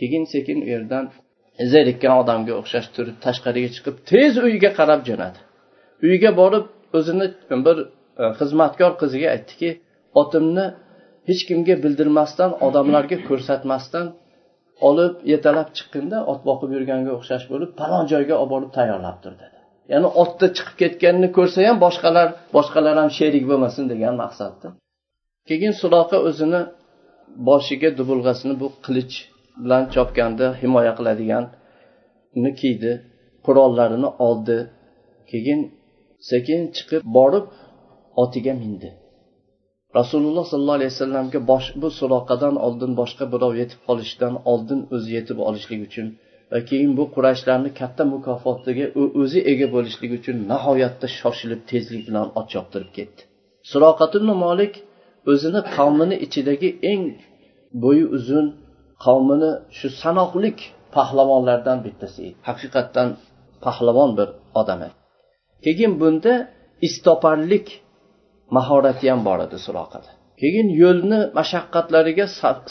keyin 0.00 0.24
sekin 0.32 0.58
u 0.66 0.68
yerdan 0.74 1.04
zerikkan 1.72 2.12
odamga 2.22 2.52
o'xshash 2.60 2.88
turib 2.96 3.16
tashqariga 3.26 3.70
chiqib 3.76 3.96
tez 4.10 4.32
uyiga 4.46 4.70
qarab 4.78 5.00
jo'nadi. 5.08 5.38
Uyiga 6.06 6.30
borib 6.40 6.66
o'zini 6.98 7.26
bir 7.66 7.76
e, 8.22 8.24
xizmatkor 8.38 8.92
qiziga 9.02 9.28
aytdiki 9.34 9.70
otimni 10.22 10.66
hech 11.28 11.42
kimga 11.48 11.74
bildirmasdan 11.84 12.50
odamlarga 12.66 13.18
ko'rsatmasdan 13.28 14.06
olib 14.88 15.14
yetalab 15.32 15.68
chiqqinda 15.76 16.18
ot 16.32 16.40
boqib 16.48 16.70
yurganga 16.76 17.10
o'xshash 17.18 17.46
bo'lib 17.52 17.70
falon 17.80 18.04
joyga 18.12 18.34
olib 18.42 18.52
borib 18.54 18.70
tayyorlab 18.78 19.18
tur 19.24 19.34
dedi. 19.42 19.59
Ya'ni 19.92 20.08
otda 20.22 20.46
chiqib 20.56 20.76
ketganini 20.82 21.28
ko'rsa 21.36 21.58
ham 21.68 21.78
boshqalar 21.86 22.28
boshqalar 22.56 22.94
ham 23.02 23.10
sherik 23.18 23.44
bo'lmasin 23.50 23.84
degan 23.92 24.14
maqsadda. 24.22 24.68
Keyin 25.48 25.72
suloqa 25.82 26.18
o'zini 26.28 26.60
boshiga 27.48 27.90
dubulg'asini 27.98 28.54
bu 28.62 28.68
qilich 28.84 29.14
bilan 29.62 29.82
chopganda 29.94 30.46
himoya 30.62 30.92
qiladiganni 30.98 32.50
kiydi 32.60 32.92
qurollarini 33.46 34.10
oldi. 34.28 34.58
Keyin 35.30 35.60
sekin 36.30 36.60
chiqib 36.76 37.02
borib 37.16 37.46
otiga 38.22 38.54
mindi. 38.62 38.90
Rasululloh 39.98 40.44
sollallohu 40.50 40.78
alayhi 40.80 40.92
vasallamga 40.94 41.40
bosh 41.52 41.68
bu 41.82 41.88
suloqadan 42.00 42.54
oldin 42.66 42.92
boshqa 43.00 43.24
birov 43.32 43.52
yetib 43.60 43.80
qolishidan 43.88 44.34
oldin 44.52 44.80
o'zi 44.94 45.10
yetib 45.18 45.38
olishlik 45.48 45.80
uchun 45.88 46.06
va 46.52 46.58
keyin 46.68 46.92
bu 46.98 47.04
qurashlarni 47.14 47.70
katta 47.80 48.02
mukofotiga 48.14 48.86
o'zi 49.22 49.40
ega 49.52 49.66
bo'lishligi 49.74 50.14
uchun 50.20 50.36
nihoyatda 50.52 51.06
shoshilib 51.18 51.60
tezlik 51.70 52.02
bilan 52.08 52.26
ot 52.38 52.46
choptirib 52.54 52.90
ketdi. 52.98 53.20
Suroqatun 53.70 54.24
molik 54.44 54.74
o'zini 55.32 55.60
qavmini 55.74 56.16
ichidagi 56.26 56.68
eng 56.92 57.04
bo'yi 57.82 58.04
uzun 58.16 58.46
qavmini 59.04 59.50
shu 59.78 59.88
sanoqlik 60.02 60.58
pahlavonlardan 60.96 61.78
bittasi 61.86 62.18
edi. 62.28 62.36
Haqiqatdan 62.48 63.08
pahlavon 63.64 64.10
bir 64.18 64.28
odam 64.60 64.80
edi. 64.86 64.94
Keyin 65.64 65.92
bunda 66.00 66.32
istoparlik 66.88 67.66
mahorati 68.56 69.06
ham 69.10 69.20
bor 69.28 69.38
edi 69.46 69.58
suroqada 69.66 70.10
keyin 70.40 70.68
yo'lni 70.82 71.20
mashaqqatlariga 71.38 72.26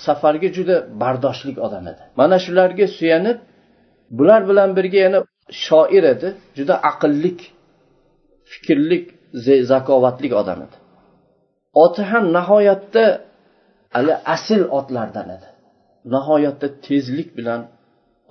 safarga 0.05 0.50
juda 0.57 0.75
bardoshlik 1.01 1.57
odam 1.67 1.86
edi. 1.91 2.01
Mana 2.19 2.38
shularga 2.45 2.86
suyanib 2.98 3.38
bular 4.17 4.41
bilan 4.49 4.69
birga 4.77 4.99
yana 5.05 5.19
shoir 5.65 6.03
edi 6.13 6.29
juda 6.57 6.75
aqllik 6.91 7.39
fikrlik 8.51 9.05
zakovatli 9.71 10.27
odam 10.41 10.59
edi. 10.65 10.77
Oti 11.83 12.01
ham 12.11 12.25
nihoyatda 12.37 13.05
hali 13.95 14.13
asl 14.35 14.61
otlardan 14.79 15.27
edi. 15.35 15.47
Nihoyatda 16.13 16.67
tezlik 16.85 17.29
bilan 17.37 17.61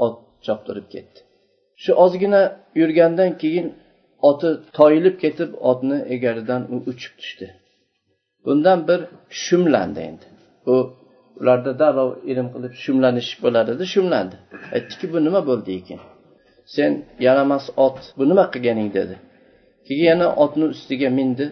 ot 0.05 0.17
choptirib 0.47 0.87
ketdi. 0.95 1.19
Shu 1.83 1.91
ozgina 2.05 2.43
yurgandan 2.81 3.31
keyin 3.43 3.67
oti 4.29 4.49
toyilib 4.79 5.17
ketib 5.23 5.51
otni 5.71 5.99
egaridan 6.15 6.63
u 6.75 6.77
uchib 6.91 7.15
tushdi. 7.21 7.49
Bundan 8.45 8.79
bir 8.89 9.01
shumlandi 9.45 10.01
endi. 10.09 10.27
U 10.73 10.75
ularda 11.41 11.73
darrov 11.83 12.11
ilm 12.31 12.47
qilib 12.55 12.75
shumlanish 12.85 13.31
bo'lar 13.43 13.65
edi 13.75 13.85
shumlandi. 13.95 14.37
Aytdiki 14.77 15.07
bu 15.13 15.19
nima 15.27 15.41
bo'ldi 15.49 15.71
ekan? 15.81 16.01
Sen 16.75 16.93
yaramas 17.27 17.65
ot 17.87 17.99
bu 18.19 18.25
nima 18.31 18.45
qilganing 18.53 18.91
dedi. 18.99 19.15
Keyin 19.87 20.07
yana 20.13 20.27
otni 20.45 20.67
ustiga 20.75 21.11
mindi. 21.19 21.47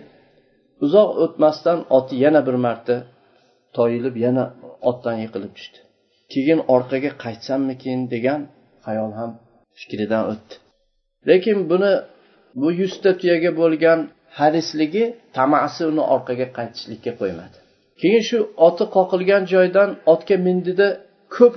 Uzoq 0.85 1.11
o'tmasdan 1.25 1.78
oti 1.99 2.14
yana 2.25 2.40
bir 2.49 2.57
marta 2.66 2.97
toyilib 3.76 4.16
yana 4.26 4.45
otdan 4.90 5.16
yiqilib 5.25 5.52
tushdi. 5.57 5.78
Keyin 6.33 6.61
orqaga 6.75 7.11
qaytsammikin 7.25 7.99
degan 8.14 8.40
xayol 8.87 9.12
ham 9.19 9.31
fikridan 9.78 10.23
o'tdi. 10.33 10.55
Lekin 11.28 11.59
buni 11.71 11.93
bu 12.61 12.69
yuzta 12.81 13.11
tuyaga 13.21 13.50
bo'lgan 13.61 14.00
harisligi 14.38 15.05
tamasi 15.37 15.83
uni 15.90 16.02
orqaga 16.14 16.47
qaytishlikka 16.59 17.12
qo'ymadi. 17.21 17.57
Keyin 18.00 18.23
shu 18.29 18.38
oti 18.67 18.85
qoqilgan 18.97 19.43
joydan 19.53 19.91
otga 20.12 20.37
mindida 20.47 20.88
ko'p 21.37 21.55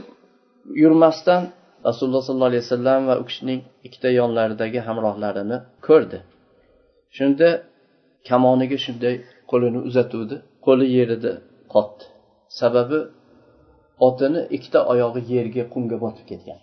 yurmasdan 0.81 1.41
rasululloh 1.87 2.23
sollallohu 2.27 2.51
alayhi 2.51 2.63
vasallam 2.67 3.01
va 3.09 3.15
u 3.21 3.23
kishining 3.29 3.61
ikkita 3.87 4.09
yonlaridagi 4.19 4.79
hamrohlarini 4.87 5.57
ko'rdi. 5.87 6.17
Shunda 7.17 7.49
kamoniga 8.29 8.77
shunday 8.85 9.15
qo'lini 9.51 9.79
uzatuvdi 9.89 10.35
qo'li 10.65 10.85
yerida 10.97 11.31
qotdi. 11.73 12.03
Sababi 12.59 12.99
otini 14.07 14.41
ikkita 14.55 14.79
oyog'i 14.91 15.21
yerga 15.33 15.63
qumga 15.73 15.97
botib 16.03 16.25
ketgan. 16.31 16.59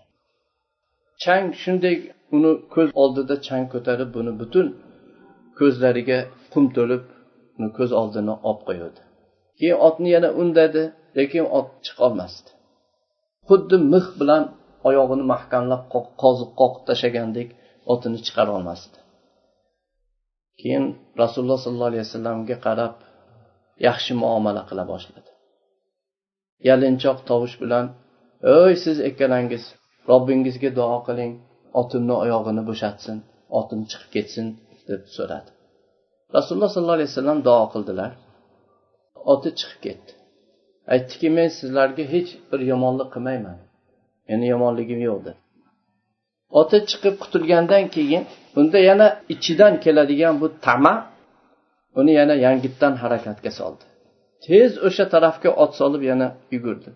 Chang 1.23 1.47
shunday 1.63 1.97
uni 2.37 2.53
ko'z 2.75 2.89
oldida 3.03 3.35
chang 3.47 3.65
ko'tarib 3.73 4.11
buni 4.17 4.33
butun 4.41 4.67
ko'zlariga 5.59 6.19
qum 6.53 6.65
to'lib 6.77 7.03
uni 7.59 7.69
ko'z 7.79 7.91
oldini 8.01 8.35
olib 8.49 8.63
qo'yuvdi. 8.69 9.01
Keyin 9.59 9.79
otni 9.89 10.09
yana 10.17 10.31
undadi 10.41 10.83
lekin 11.19 11.45
ot 11.59 11.69
chiqolmasdi. 11.87 12.51
Xuddi 13.49 13.77
mix 13.93 14.07
bilan 14.21 14.43
oyog'ini 14.89 15.25
mahkamlab 15.33 15.83
qoziq 16.23 16.51
qoqib 16.61 16.83
tashlagandek 16.89 17.49
otini 17.93 18.19
chiqara 18.27 18.53
olmasdi 18.59 18.99
keyin 20.61 20.85
rasululloh 21.23 21.59
sollallohu 21.65 21.91
alayhi 21.93 22.05
vasallamga 22.07 22.57
qarab 22.67 22.95
yaxshi 23.89 24.13
muomala 24.23 24.63
qila 24.69 24.85
boshladi. 24.93 25.31
Yalinchoq 26.69 27.19
tovush 27.31 27.57
bilan 27.63 27.87
ey 28.57 28.73
siz 28.85 28.97
ikkalangiz 29.09 29.65
robbingizga 30.11 30.71
duo 30.79 30.99
qiling 31.09 31.33
otimni 31.81 32.15
oyog'ini 32.25 32.63
bo'shatsin 32.71 33.17
otim 33.61 33.81
chiqib 33.91 34.11
ketsin 34.17 34.47
deb 34.89 35.03
so'radi. 35.17 35.51
Rasululloh 36.37 36.71
sollallohu 36.75 36.99
alayhi 36.99 37.11
vasallam 37.13 37.39
duo 37.49 37.65
qildilar. 37.75 38.11
Oti 39.33 39.51
chiqib 39.59 39.81
ketdi. 39.87 40.13
Aytdiki 40.93 41.29
men 41.37 41.49
sizlarga 41.59 42.05
hech 42.15 42.31
bir 42.51 42.61
yomonlik 42.73 43.09
qilmayman. 43.15 43.59
Meni 44.29 44.47
yomonligim 44.55 45.01
yo'q 45.09 45.19
dedi. 45.27 45.41
Oti 46.61 46.79
chiqib 46.91 47.15
qutulgandan 47.23 47.85
keyin 47.97 48.23
bunda 48.55 48.79
yana 48.89 49.07
ichidan 49.35 49.75
keladigan 49.85 50.35
bu 50.43 50.47
tama 50.67 50.95
uni 51.99 52.13
yana 52.21 52.35
yangitdan 52.47 52.95
harakatga 53.03 53.51
soldi. 53.61 53.85
Tez 54.45 54.71
o'sha 54.87 55.05
tarafga 55.15 55.51
ot 55.63 55.73
solib 55.81 56.03
yana 56.11 56.29
yugurdi. 56.55 56.91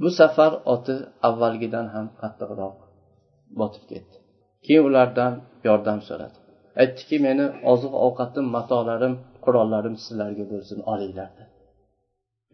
Bu 0.00 0.08
safar 0.20 0.52
oti 0.74 0.94
avvalgidan 1.28 1.86
ham 1.94 2.06
qattiqroq 2.20 2.76
botib 3.60 3.84
ketdi. 3.90 4.16
Keyin 4.64 4.84
ulardan 4.88 5.32
yordam 5.68 5.98
so'radi. 6.08 6.36
Aytdiki 6.82 7.16
meni 7.26 7.44
oziq 7.72 7.92
ovqatim 8.06 8.46
matolarim 8.56 9.14
qurollarim 9.46 9.96
sizlarga 10.04 10.44
bo'lsin 10.52 10.78
olinglar 10.92 11.30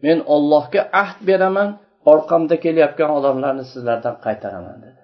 men 0.05 0.17
ollohga 0.35 0.81
ahd 1.03 1.19
beraman 1.29 1.69
orqamda 2.11 2.55
kelayotgan 2.63 3.09
odamlarni 3.17 3.65
sizlardan 3.71 4.15
qaytaraman 4.25 4.77
dedi. 4.85 5.01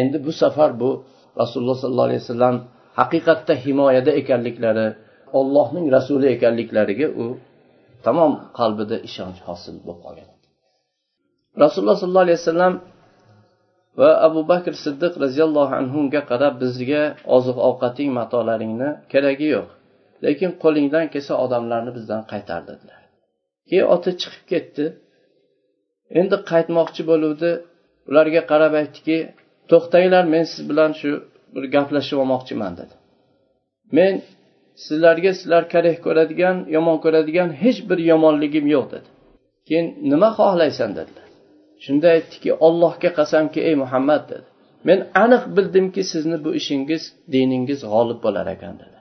Endi 0.00 0.16
bu 0.26 0.32
safar 0.42 0.70
bu 0.82 0.90
rasululloh 1.40 1.76
sollallohu 1.82 2.08
alayhi 2.08 2.22
vasallam 2.24 2.56
haqiqatda 3.00 3.54
himoyada 3.64 4.12
ekanliklari 4.20 4.86
ollohning 5.38 5.86
rasuli 5.96 6.26
ekanliklariga 6.36 7.08
u 7.22 7.26
tamom 8.06 8.32
qalbida 8.58 8.96
ishonch 9.08 9.38
hosil 9.48 9.76
bo'lib 9.84 10.00
qolgan. 10.04 10.28
Rasululloh 11.64 11.96
sollallohu 12.02 12.26
alayhi 12.28 12.40
vasallam 12.42 12.74
va 14.00 14.10
abu 14.28 14.40
bakr 14.52 14.72
siddiq 14.84 15.12
roziyallohu 15.24 15.72
anhuga 15.80 16.20
qarab 16.30 16.54
bizga 16.64 17.02
oziq 17.36 17.58
ovqating 17.68 18.10
matolaringni 18.18 18.90
keragi 19.12 19.48
yo'q. 19.56 19.68
Lekin 20.24 20.50
qo'lingdan 20.62 21.06
kelsa 21.12 21.34
odamlarni 21.44 21.90
bizdan 21.98 22.22
qaytar 22.32 22.60
dedilar. 22.70 23.00
Keyin 23.68 23.86
oti 23.94 24.10
chiqib 24.20 24.44
ketdi. 24.52 24.84
Endi 26.20 26.36
qaytmoqchi 26.50 27.02
bo'luvdi. 27.10 27.50
Ularga 28.10 28.42
qarab 28.50 28.72
aytdiki 28.80 29.18
to'xtanglar 29.70 30.24
men 30.34 30.44
siz 30.52 30.62
bilan 30.70 30.90
shu 31.00 31.10
bir 31.54 31.64
gaplashib 31.74 32.18
olmoqchiman 32.22 32.72
dedi. 32.80 32.94
Men 33.96 34.14
sizlarga 34.84 35.32
sizlar 35.38 35.62
kareh 35.74 35.96
ko'radigan 36.06 36.56
yomon 36.76 36.98
ko'radigan 37.04 37.50
hech 37.62 37.80
bir 37.90 37.98
yomonligim 38.10 38.66
yo'q 38.74 38.86
dedi. 38.94 39.08
Keyin 39.68 39.86
nima 40.12 40.28
xohlaysan 40.38 40.90
dedilar. 40.98 41.28
Shunda 41.84 42.08
aytdiki 42.16 42.50
ollohga 42.66 43.10
qasamki 43.18 43.60
ey 43.68 43.74
muhammad 43.82 44.22
dedi. 44.32 44.46
Men 44.88 44.98
aniq 45.24 45.44
bildimki 45.56 46.02
sizni 46.12 46.38
bu 46.44 46.50
ishingiz 46.60 47.02
diningiz 47.32 47.80
g'olib 47.92 48.18
bo'lar 48.24 48.46
ekan 48.54 48.74
dedi. 48.82 48.91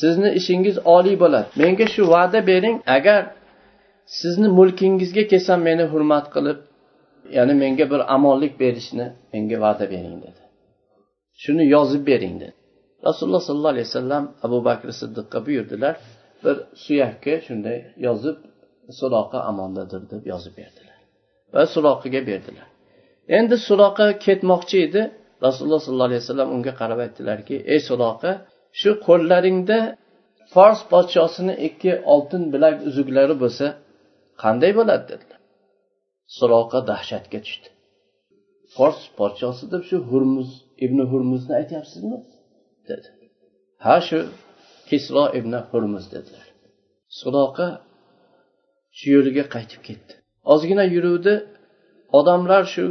Sizni 0.00 0.30
ishingiz 0.40 0.76
oliy 0.96 1.16
bo'ladi 1.22 1.48
menga 1.62 1.86
shu 1.94 2.02
va'da 2.14 2.40
bering. 2.50 2.76
Agar 2.96 3.20
sizni 4.20 4.48
mulkingizga 4.58 5.24
kelsam 5.32 5.60
meni 5.68 5.84
hurmat 5.92 6.26
qilib 6.34 6.58
ya'ni 7.36 7.54
menga 7.62 7.84
bir 7.92 8.00
amonlik 8.16 8.54
berishni 8.62 9.06
menga 9.32 9.56
va'da 9.64 9.84
bering 9.94 10.16
dedi. 10.26 10.42
Shuni 11.42 11.64
yozib 11.74 12.02
bering 12.10 12.34
dedi. 12.42 12.54
Rasululloh 13.08 13.42
sollallohu 13.48 13.74
alayhi 13.74 13.88
vasallam 13.90 14.24
abu 14.46 14.58
bakr 14.68 14.88
siddiqqa 15.00 15.38
buyurdilar. 15.46 15.94
Bir 16.44 16.56
suyakka 16.84 17.34
shunday 17.46 17.78
yozib 18.06 18.36
suloqa 19.00 19.38
amondadir 19.50 20.02
deb 20.10 20.22
yozib 20.32 20.54
berdilar 20.60 20.96
va 21.54 21.62
suloqiga 21.74 22.20
berdilar. 22.30 22.66
Endi 23.38 23.56
suloqa 23.68 24.06
ketmoqchi 24.26 24.76
edi. 24.86 25.02
Rasululloh 25.46 25.80
sollallohu 25.86 26.08
alayhi 26.10 26.22
vasallam 26.24 26.48
unga 26.56 26.72
qarab 26.80 26.98
aytdilarki 27.06 27.56
ey 27.72 27.80
suloqa 27.88 28.30
shu 28.80 28.90
qo'llaringda 29.06 29.78
fors 30.54 30.80
podshosini 30.92 31.54
ikki 31.68 31.92
oltin 32.14 32.42
bilak 32.52 32.76
uzuklari 32.88 33.34
bo'lsa 33.42 33.66
qanday 34.42 34.72
bo'ladi 34.78 35.04
dedilar. 35.12 35.40
Suroqa 36.36 36.78
dahshatga 36.90 37.38
tushdi. 37.46 37.68
Fors 38.74 39.00
podshosi 39.18 39.64
deb 39.72 39.82
shu 39.88 39.96
hurmuz 40.10 40.50
ibn 40.84 40.98
hurmuzni 41.10 41.52
aytyapsizmi? 41.60 42.18
dedi. 42.88 43.08
Ha 43.84 43.96
shu 44.08 44.18
kisro 44.88 45.24
ibn 45.38 45.52
hurmuz 45.70 46.04
dedilar. 46.14 46.46
Suroqa 47.20 47.68
shu 48.98 49.06
yo'liga 49.16 49.44
qaytib 49.54 49.80
ketdi. 49.88 50.12
Ozgina 50.52 50.84
yuruvdi. 50.94 51.34
Odamlar 52.18 52.62
shu 52.74 52.84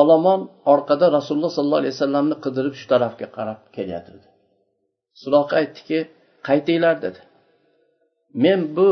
olomon 0.00 0.40
orqada 0.72 1.06
rasululloh 1.16 1.52
sollallohu 1.56 1.82
alayhi 1.82 1.94
vasallamni 1.96 2.36
qidirib 2.44 2.74
shu 2.80 2.86
tarafga 2.92 3.26
qarab 3.36 3.60
kelyotgandi 3.76 4.29
suloqa 5.22 5.54
aytdiki 5.60 5.98
qaytinglar 6.48 6.96
dedi. 7.04 7.20
Men 8.44 8.60
bu 8.76 8.88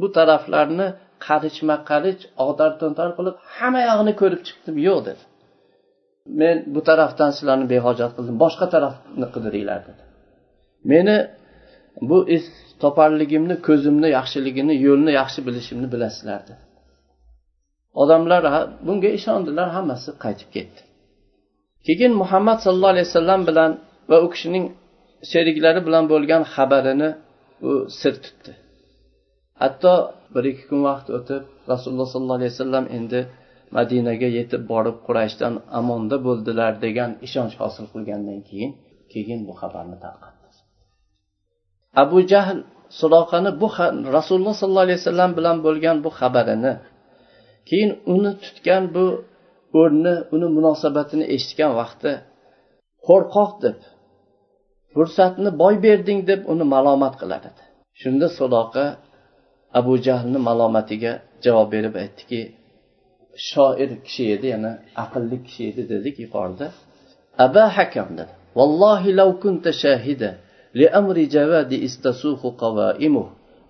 bu 0.00 0.06
taraflarni 0.18 0.88
qarichma 1.26 1.76
qarich 1.90 2.22
og'dar 2.44 2.70
to'ntar 2.80 3.08
qilib 3.16 3.36
hamma 3.56 3.80
yog'ini 3.88 4.12
ko'rib 4.20 4.42
chiqdim. 4.48 4.74
Yo'q 4.88 5.00
dedi. 5.08 5.22
Men 6.40 6.56
bu 6.74 6.80
tarafdan 6.88 7.30
sizlarni 7.36 7.66
behojat 7.74 8.10
qildim. 8.16 8.36
Boshqa 8.44 8.66
tarafni 8.74 9.26
qidiringlar 9.34 9.80
dedi. 9.88 10.02
Meni 10.92 11.16
bu 12.10 12.18
iz 12.36 12.44
toparligimni 12.82 13.56
ko'zimni 13.66 14.08
yaxshiligini 14.18 14.74
yo'lni 14.86 15.12
yaxshi 15.20 15.40
bilishimni 15.46 15.88
bilasizlar 15.94 16.40
dedi. 16.48 16.62
Odamlar 18.02 18.42
bunga 18.86 19.10
ishondilar 19.18 19.68
hammasi 19.76 20.10
qaytib 20.24 20.48
ketdi. 20.56 20.80
Keyin 21.86 22.12
muhammad 22.22 22.58
sallallohu 22.64 22.92
alayhi 22.94 23.08
vasallam 23.10 23.40
bilan 23.48 23.70
va 24.10 24.16
u 24.24 24.28
kishining 24.34 24.64
sheriklari 25.30 25.80
bilan 25.86 26.04
bo'lgan 26.12 26.42
xabarini 26.54 27.10
u 27.68 27.70
sir 28.00 28.14
tutdi. 28.24 28.52
Hatto 29.62 29.94
bir 30.34 30.44
ikki 30.50 30.64
kun 30.70 30.80
vaqt 30.88 31.06
o'tib 31.16 31.42
rasululloh 31.72 32.08
sollallohu 32.12 32.38
alayhi 32.40 32.52
vasallam 32.54 32.84
endi 32.98 33.20
madinaga 33.76 34.28
yetib 34.38 34.62
borib 34.72 34.96
qurayshdan 35.06 35.54
amonda 35.80 36.16
bo'ldilar 36.26 36.72
degan 36.84 37.10
ishonch 37.26 37.54
hosil 37.62 37.86
qilgandan 37.92 38.40
keyin 38.48 38.72
keyin 39.12 39.40
bu 39.48 39.52
xabarni 39.60 39.96
tarqatdi. 40.04 40.42
Abu 42.02 42.18
jahl 42.32 42.58
suloqani 43.00 43.50
bu 43.60 43.68
rasululloh 44.16 44.54
sollallohu 44.60 44.86
alayhi 44.88 45.00
vasallam 45.02 45.30
bilan 45.38 45.56
bo'lgan 45.66 45.96
bu 46.04 46.10
xabarini 46.20 46.74
keyin 47.68 47.90
uni 48.14 48.32
tutgan 48.44 48.84
bu 48.94 49.06
o'rni 49.80 50.14
uni 50.34 50.48
munosabatini 50.56 51.24
eshitgan 51.34 51.72
vaqti 51.80 52.12
qo'rqoq 53.06 53.52
deb 53.64 53.78
fursatni 54.93 55.49
boy 55.61 55.75
berding 55.85 56.19
deb 56.29 56.41
uni 56.51 56.65
malomat 56.73 57.13
qilar 57.21 57.41
edi 57.49 57.63
shunda 58.01 58.27
suloqa 58.37 58.85
abu 59.79 59.93
jahlni 60.07 60.39
malomatiga 60.47 61.11
javob 61.45 61.67
berib 61.73 61.93
aytdiki 62.03 62.41
shoir 63.49 63.91
kishi 64.05 64.25
edi 64.35 64.47
yana 64.55 64.71
aqlli 65.03 65.37
kishi 65.45 65.63
edi 65.71 65.83
dedik 65.91 66.15
yuqorida 66.23 66.67
aba 67.45 67.63
hakam 67.77 68.09
dedi 68.19 68.33
vallohi 68.57 69.09
law 69.19 69.31
kunta 69.43 69.71
shahida 69.83 70.31
لأمر 70.81 71.17
جواد 71.35 71.71
استسوخ 71.87 72.41
قوائمه 72.63 73.25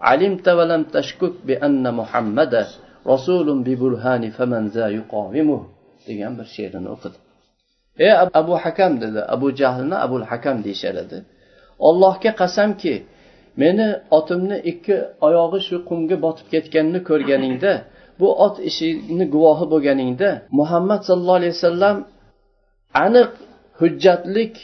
علمت 0.08 0.48
ولم 0.58 0.84
تشكك 0.96 1.34
بأن 1.48 1.84
محمد 2.00 2.54
رسول 3.13 3.48
ببرهان 3.67 4.24
فمن 4.38 4.63
ذا 4.76 4.86
يقاومه 5.00 5.62
degan 6.08 6.34
bir 6.39 6.48
she'rini 6.56 6.89
o'qidi 6.96 7.17
ey 7.98 8.12
abu 8.40 8.55
hakam 8.64 8.92
dedi 9.02 9.20
abu 9.35 9.46
jahlni 9.61 9.96
abul 10.07 10.24
hakam 10.31 10.57
deyishar 10.64 10.94
edi 11.05 11.18
ollohga 11.88 12.31
qasamki 12.40 12.94
meni 13.62 13.88
otimni 14.18 14.57
ikki 14.70 14.96
oyog'i 15.26 15.61
shu 15.66 15.76
qumga 15.88 16.16
botib 16.24 16.46
ketganini 16.52 17.00
ko'rganingda 17.09 17.72
bu 18.20 18.28
ot 18.46 18.57
ishini 18.70 19.24
guvohi 19.35 19.64
bo'lganingda 19.72 20.31
muhammad 20.59 21.00
sallallohu 21.09 21.40
alayhi 21.40 21.55
vasallam 21.59 21.96
aniq 23.05 23.31
hujjatlik 23.81 24.55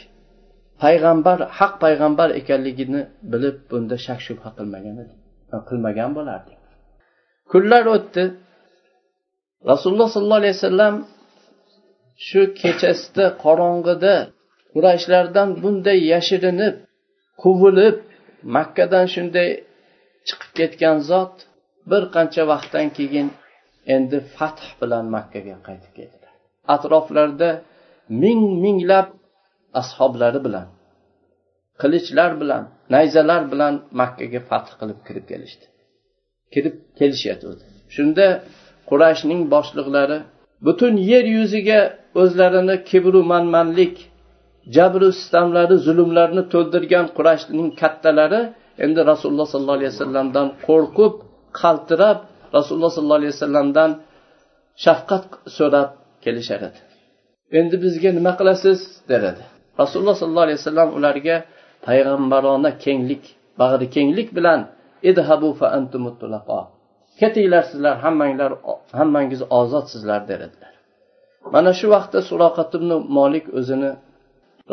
payg'ambar 0.83 1.37
haq 1.59 1.73
payg'ambar 1.83 2.29
ekanligini 2.39 3.01
bilib 3.31 3.57
bunda 3.71 3.95
shak 4.05 4.19
shubha 4.27 4.49
qilmagan 4.57 4.95
edi. 5.03 5.13
Qilmagan 5.69 6.11
bo'larding 6.17 6.59
kunlar 7.51 7.83
o'tdi. 7.95 8.23
Rasululloh 9.71 10.09
sollallohu 10.13 10.41
alayhi 10.43 10.57
vasallam 10.59 10.95
shu 12.27 12.41
kechasida 12.61 13.25
qorong'ida 13.43 14.15
qurayshlardan 14.73 15.49
bunday 15.61 15.99
yashirinib 16.13 16.75
quvilib 17.43 17.97
makkadan 18.55 19.05
shunday 19.13 19.49
chiqib 20.27 20.51
ketgan 20.59 20.97
zot 21.11 21.33
bir 21.91 22.03
qancha 22.15 22.43
vaqtdan 22.51 22.87
keyin 22.97 23.27
endi 23.95 24.17
fath 24.35 24.63
bilan 24.81 25.05
makkaga 25.15 25.55
qaytib 25.67 25.91
keldilar. 25.97 26.33
Atroflarida 26.75 27.49
ming 28.23 28.41
minglab 28.63 29.07
ashoblari 29.81 30.39
bilan 30.47 30.67
qilichlar 31.81 32.31
bilan 32.41 32.63
nayzalar 32.93 33.41
bilan 33.51 33.73
makkaga 34.01 34.39
fath 34.49 34.71
qilib 34.79 34.99
kirib 35.07 35.25
kelishdi. 35.31 35.65
Kirib 36.53 36.75
kelishyotgandi 36.99 37.65
shunda 37.95 38.27
qurashning 38.89 39.41
boshliqlari 39.53 40.17
butun 40.65 40.93
yer 41.11 41.25
yuziga 41.37 41.79
o'zlarini 42.21 42.75
kibru 42.89 43.19
manmanlik 43.31 43.95
jabru 44.75 45.07
sitamlari 45.21 45.75
zulmlarni 45.87 46.43
to'ldirgan 46.53 47.05
qurashning 47.17 47.69
kattalari 47.81 48.41
endi 48.85 49.01
rasululloh 49.11 49.47
sollallohu 49.53 49.77
alayhi 49.79 49.93
vasallamdan 49.95 50.47
qo'rqib 50.67 51.13
qaltirab 51.61 52.17
rasululloh 52.57 52.91
sollallohu 52.95 53.19
alayhi 53.21 53.33
vasallamdan 53.35 53.91
shafqat 54.85 55.23
so'rab 55.57 55.89
kelishar 56.23 56.61
edi. 56.69 56.79
Endi 57.59 57.75
bizga 57.83 58.09
nima 58.17 58.31
qilasiz? 58.39 58.79
der 59.09 59.21
edi 59.31 59.43
rasululloh 59.81 60.15
sollallohu 60.21 60.47
alayhi 60.47 60.59
vasallam 60.61 60.89
ularga 60.97 61.35
payg'ambarona 61.87 62.71
kenglik 62.85 63.23
bag'ri 63.61 63.87
kenglik 63.95 64.29
bilan 64.37 64.59
idhabu 65.09 65.49
fa 65.59 65.67
ketinglar 67.19 67.63
sizlar 67.71 67.95
hammanglar 68.03 68.51
hammangiz 68.99 69.41
ozodsizlar 69.59 70.21
der 70.29 70.39
edilar 70.47 70.73
mana 71.55 71.71
shu 71.79 71.87
vaqtda 71.95 72.19
suroqatibni 72.29 72.95
molik 73.17 73.45
o'zini 73.59 73.91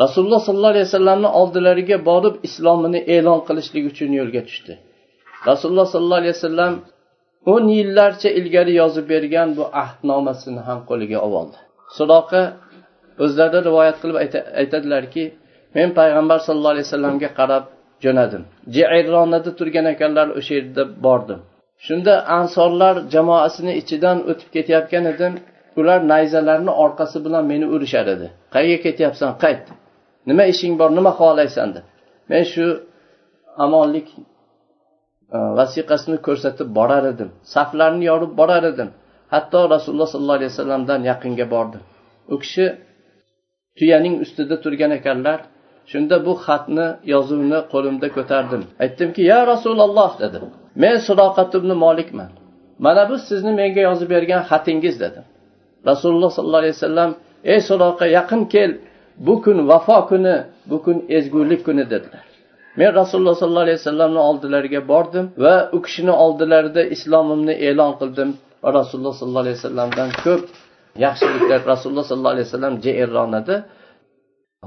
rasululloh 0.03 0.41
sollallohu 0.47 0.73
alayhi 0.73 0.87
vasallamni 0.89 1.29
oldilariga 1.41 1.97
borib 2.09 2.35
islomini 2.47 2.99
e'lon 3.15 3.39
qilishlik 3.47 3.83
uchun 3.91 4.11
yo'lga 4.19 4.41
tushdi. 4.47 4.73
Rasululloh 5.49 5.87
sollallohu 5.93 6.21
alayhi 6.23 6.35
vasallam 6.37 6.73
o'n 7.53 7.65
yillarcha 7.77 8.29
ilgari 8.39 8.73
yozib 8.81 9.05
bergan 9.13 9.49
bu 9.57 9.63
ahdnomasini 9.83 10.61
ham 10.67 10.79
qo'liga 10.89 11.19
oldi. 11.27 11.57
Suroqa 11.97 12.41
o'zlari 13.23 13.59
rivoyat 13.67 13.97
qilib 14.01 14.17
aytadilarki 14.61 15.23
men 15.75 15.89
payg'ambar 15.99 16.39
sallallohu 16.45 16.73
alayhi 16.75 16.87
vasallamga 16.89 17.29
qarab 17.39 17.63
jo'nadim. 18.03 18.43
Jairronada 18.75 19.51
turgan 19.59 19.85
ekanlar 19.93 20.27
o'sha 20.39 20.53
yerda 20.59 20.83
bordim. 21.05 21.39
Shunda 21.85 22.13
ansorlar 22.39 22.95
jamoasini 23.13 23.73
ichidan 23.81 24.17
o'tib 24.31 24.49
ketayotgan 24.55 25.05
edim. 25.13 25.33
Ular 25.79 25.99
nayzalarini 26.13 26.73
orqasi 26.83 27.17
bilan 27.25 27.43
meni 27.51 27.65
urishar 27.75 28.07
edi 28.15 28.27
qayerga 28.55 28.79
ketyapsan? 28.85 29.29
Qayt. 29.43 29.65
Nima 30.29 30.43
ishing 30.53 30.73
bor? 30.79 30.89
Nima 30.99 31.11
xohlaysan 31.19 31.69
deb 31.75 31.85
men 32.29 32.43
shu 32.53 32.65
amonlik 33.65 34.07
e, 35.35 35.37
vasiqasini 35.59 36.17
ko'rsatib 36.27 36.67
borar 36.79 37.03
edim. 37.13 37.29
Saflarni 37.53 38.03
yorib 38.11 38.31
borar 38.39 38.63
edim. 38.71 38.89
Hatto 39.33 39.59
rasululloh 39.75 40.09
sollallohu 40.13 40.37
alayhi 40.39 40.51
vasallamdan 40.53 41.01
yaqinga 41.11 41.45
bordim. 41.53 41.81
U 42.33 42.35
kishi 42.43 42.65
tuyaning 43.77 44.15
ustida 44.23 44.55
turgan 44.63 44.91
ekanlar 44.99 45.39
shunda 45.91 46.15
bu 46.25 46.33
xatni 46.45 46.87
yozuvni 47.13 47.59
qo'limda 47.73 48.07
ko'tardim. 48.17 48.61
Aytdimki 48.83 49.21
ya 49.31 49.39
rasululloh 49.51 50.11
dedim. 50.23 50.43
Men 50.83 50.95
suroqat 51.07 51.51
ibn 51.59 51.71
molikman. 51.85 52.31
Mana 52.85 53.03
bu 53.09 53.15
sizni 53.29 53.51
menga 53.61 53.81
yozib 53.89 54.09
bergan 54.15 54.41
xatingiz 54.49 54.95
dedim. 55.03 55.25
Rasululloh 55.89 56.31
sollallohu 56.35 56.63
alayhi 56.63 56.77
vasallam 56.79 57.11
ey 57.53 57.59
suroqa 57.69 58.05
yaqin 58.17 58.41
kel. 58.53 58.71
Bu 59.27 59.35
kun 59.43 59.57
vafo 59.69 59.97
kuni 60.09 60.35
bu 60.69 60.77
kun 60.85 60.97
ezgulik 61.17 61.61
kuni 61.67 61.83
dedilar. 61.93 62.23
Men 62.79 62.89
rasululloh 63.01 63.35
sollallohu 63.41 63.65
alayhi 63.67 63.79
vasallamni 63.81 64.21
oldilariga 64.29 64.81
bordim 64.91 65.25
va 65.43 65.55
u 65.75 65.77
kishini 65.85 66.13
oldilarida 66.25 66.81
islomimni 66.95 67.53
e'lon 67.67 67.93
qildim 67.99 68.29
va 68.63 68.69
rasululloh 68.79 69.13
sollallohu 69.19 69.43
alayhi 69.45 69.57
vasallamdan 69.59 70.09
ko'p 70.25 70.43
yaxshiliklar 71.05 71.59
rasululloh 71.73 72.05
sollallohu 72.09 72.35
alayhi 72.35 72.47
vasallam 72.49 72.75
jeirronada 72.85 73.55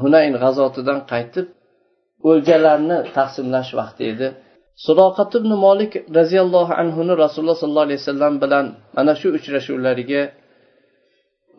hunayn 0.02 0.32
g'azotidan 0.42 0.98
qaytib 1.12 1.46
o'ljalarni 2.30 2.98
taqsimlash 3.16 3.70
vaqti 3.80 4.02
edi. 4.12 4.28
Suroqat 4.86 5.32
ibn 5.40 5.50
molik 5.66 5.92
roziyallohu 6.18 6.72
anhuni 6.82 7.12
rasululloh 7.24 7.58
sollallohu 7.62 7.86
alayhi 7.88 8.00
vasallam 8.02 8.34
bilan 8.42 8.66
mana 8.96 9.12
shu 9.20 9.28
uchrashuvlariga 9.38 10.22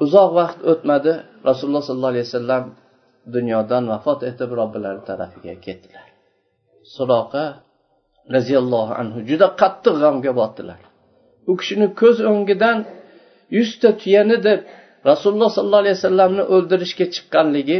uzoq 0.03 0.29
vaqt 0.39 0.59
o'tmadi 0.71 1.11
rasululloh 1.49 1.83
sollallohu 1.87 2.13
alayhi 2.13 2.27
vasallam 2.29 2.63
dunyodan 3.35 3.83
vafot 3.91 4.19
etib 4.29 4.49
robbilari 4.59 5.01
tarafiga 5.09 5.55
ketdilar. 5.65 6.07
Suroqa 6.95 7.43
roziyallohu 8.35 8.93
anhu 9.01 9.19
juda 9.29 9.47
qattiq 9.61 9.95
g'amga 10.03 10.31
botdilar. 10.41 10.81
U 11.49 11.53
kishini 11.59 11.87
ko'z 12.01 12.17
o'ngidan 12.31 12.77
yuzta 13.57 13.89
tuyani 14.01 14.37
deb 14.47 14.59
rasululloh 15.09 15.49
sollallohu 15.55 15.83
alayhi 15.83 15.97
vasallamni 15.99 16.43
o'ldirishga 16.55 17.05
chiqqanligi 17.15 17.79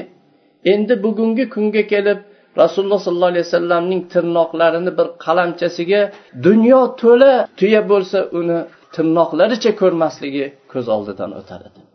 endi 0.74 0.94
bugungi 1.06 1.46
kunga 1.56 1.84
kelib 1.94 2.20
rasululloh 2.62 3.00
sollallohu 3.06 3.34
alayhi 3.34 3.48
vasallamning 3.50 4.02
tirnoqlarini 4.14 4.92
bir 5.00 5.08
qalamchasiga 5.26 6.02
dunyo 6.48 6.82
to'la 7.02 7.34
tuya 7.60 7.82
bo'lsa 7.92 8.20
uni 8.40 8.60
tirnoqlaricha 8.96 9.72
ko'rmasligi 9.82 10.46
ko'z 10.72 10.86
oldidan 10.96 11.32
o'tar 11.42 11.62
edi. 11.70 11.91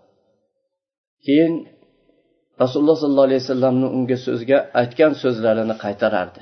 Keyin 1.27 1.55
rasululloh 2.63 2.97
sollallohu 3.03 3.29
alayhi 3.29 3.43
vasallamni 3.45 3.87
unga 3.97 4.17
so'zga 4.27 4.59
aytgan 4.81 5.13
so'zlarini 5.23 5.75
qaytarardi. 5.85 6.41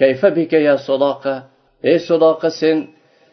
Kayfa 0.00 0.28
bika 0.38 0.58
ya 0.68 0.76
soloqa 0.88 1.34
ey 1.90 1.98
soloqa 2.08 2.48
sen 2.60 2.76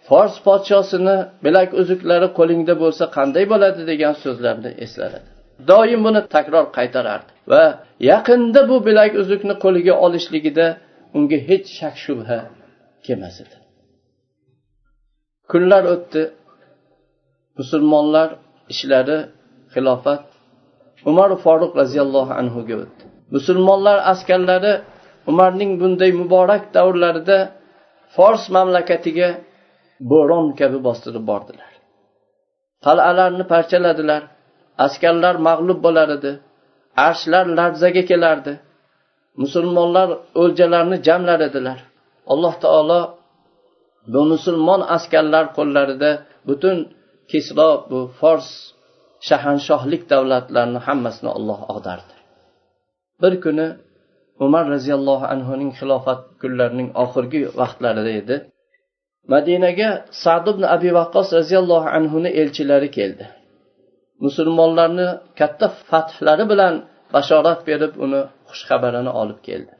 fors 0.07 0.35
podshosini 0.47 1.17
bilak 1.45 1.69
uzuklari 1.81 2.27
qo'lingda 2.39 2.73
bo'lsa 2.83 3.03
qanday 3.17 3.45
bo'ladi? 3.53 3.81
degan 3.91 4.13
so'zlarni 4.23 4.71
eslardi 4.85 5.29
doim 5.71 5.99
buni 6.07 6.21
takror 6.35 6.65
qaytarardi 6.77 7.31
va 7.51 7.63
yaqinda 8.11 8.61
bu 8.69 8.77
bilak 8.87 9.11
uzukni 9.21 9.55
qo'liga 9.63 9.93
olishligida 10.05 10.67
unga 11.17 11.37
hech 11.49 11.67
shak 11.79 11.95
shubha 12.05 12.39
kelmas 13.05 13.35
edi 13.43 13.55
kunlar 15.51 15.83
o'tdi. 15.93 16.21
Musulmonlar 17.59 18.29
ishlari 18.73 19.17
xilofat 19.73 20.23
umar 21.09 21.29
foruq 21.43 21.71
roziyallohu 21.81 22.33
anhuga 22.41 22.75
o'tdi. 22.83 23.03
Musulmonlar 23.35 23.97
askarlari 24.11 24.73
umarning 25.31 25.71
bunday 25.81 26.11
muborak 26.21 26.63
davrlarida 26.75 27.37
fors 28.15 28.43
mamlakatiga 28.55 29.29
bo'ron 30.11 30.45
kabi 30.59 30.77
bostirib 30.87 31.23
bordilar. 31.31 31.71
Qal'alarni 32.85 33.43
parchaladilar 33.53 34.21
askarlar 34.85 35.35
mag'lub 35.47 35.79
bo'lar 35.85 36.09
edi 36.17 36.31
arshlar 37.07 37.45
larzaga 37.59 38.03
kelardi. 38.11 38.53
Musulmonlar 39.41 40.09
o'ljalarni 40.41 40.97
jamlar 41.07 41.39
edilar. 41.49 41.79
Alloh 42.31 42.53
taolo 42.63 43.01
bu 44.13 44.21
musulmon 44.33 44.81
askarlar 44.95 45.45
qo'llarida 45.57 46.11
butun 46.47 46.77
kisro 47.31 47.69
bu 47.89 47.99
fors 48.19 48.47
shahanshohlik 49.29 50.03
davlatlarini 50.13 50.79
hammasini 50.87 51.29
olloh 51.37 51.59
og'dardi 51.73 52.13
bir 53.21 53.33
kuni 53.43 53.67
umar 54.45 54.65
roziyallohu 54.75 55.25
anhuning 55.33 55.71
xilofat 55.79 56.21
kunlarining 56.41 56.89
oxirgi 57.03 57.41
vaqtlarida 57.59 58.11
edi. 58.21 58.35
Madinaga 59.33 59.89
sad 60.23 60.45
ibn 60.53 60.63
abi 60.75 60.89
vaqqos 60.99 61.27
roziyallohu 61.39 61.87
anhuni 61.97 62.29
elchilari 62.41 62.89
keldi. 62.97 63.25
Musulmonlarni 64.25 65.07
katta 65.39 65.67
fathlari 65.89 66.45
bilan 66.51 66.73
bashorat 67.15 67.59
berib 67.69 67.93
uni 68.05 68.21
xushxabarini 68.49 69.11
olib 69.21 69.39
keldi. 69.47 69.73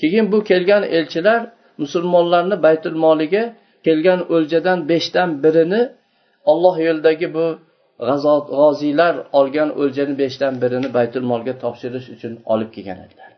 Keyin 0.00 0.26
bu 0.32 0.38
kelgan 0.50 0.82
elchilar 0.96 1.40
musulmonlarni 1.82 2.56
baytul 2.66 2.96
moliga 3.04 3.44
kelgan 3.86 4.20
o'ljadan 4.34 4.78
beshdan 4.90 5.28
birini 5.44 5.82
olloh 6.50 6.76
yo'lidagi 6.86 7.28
bu 7.36 7.46
g'oziylar 8.00 9.14
olgan 9.38 9.70
o'ljani 9.80 10.14
beshdan 10.22 10.54
birini 10.62 10.88
baytul 10.96 11.24
molga 11.32 11.54
topshirish 11.62 12.08
uchun 12.14 12.32
olib 12.52 12.70
kelgan 12.74 12.98
edilar. 13.06 13.30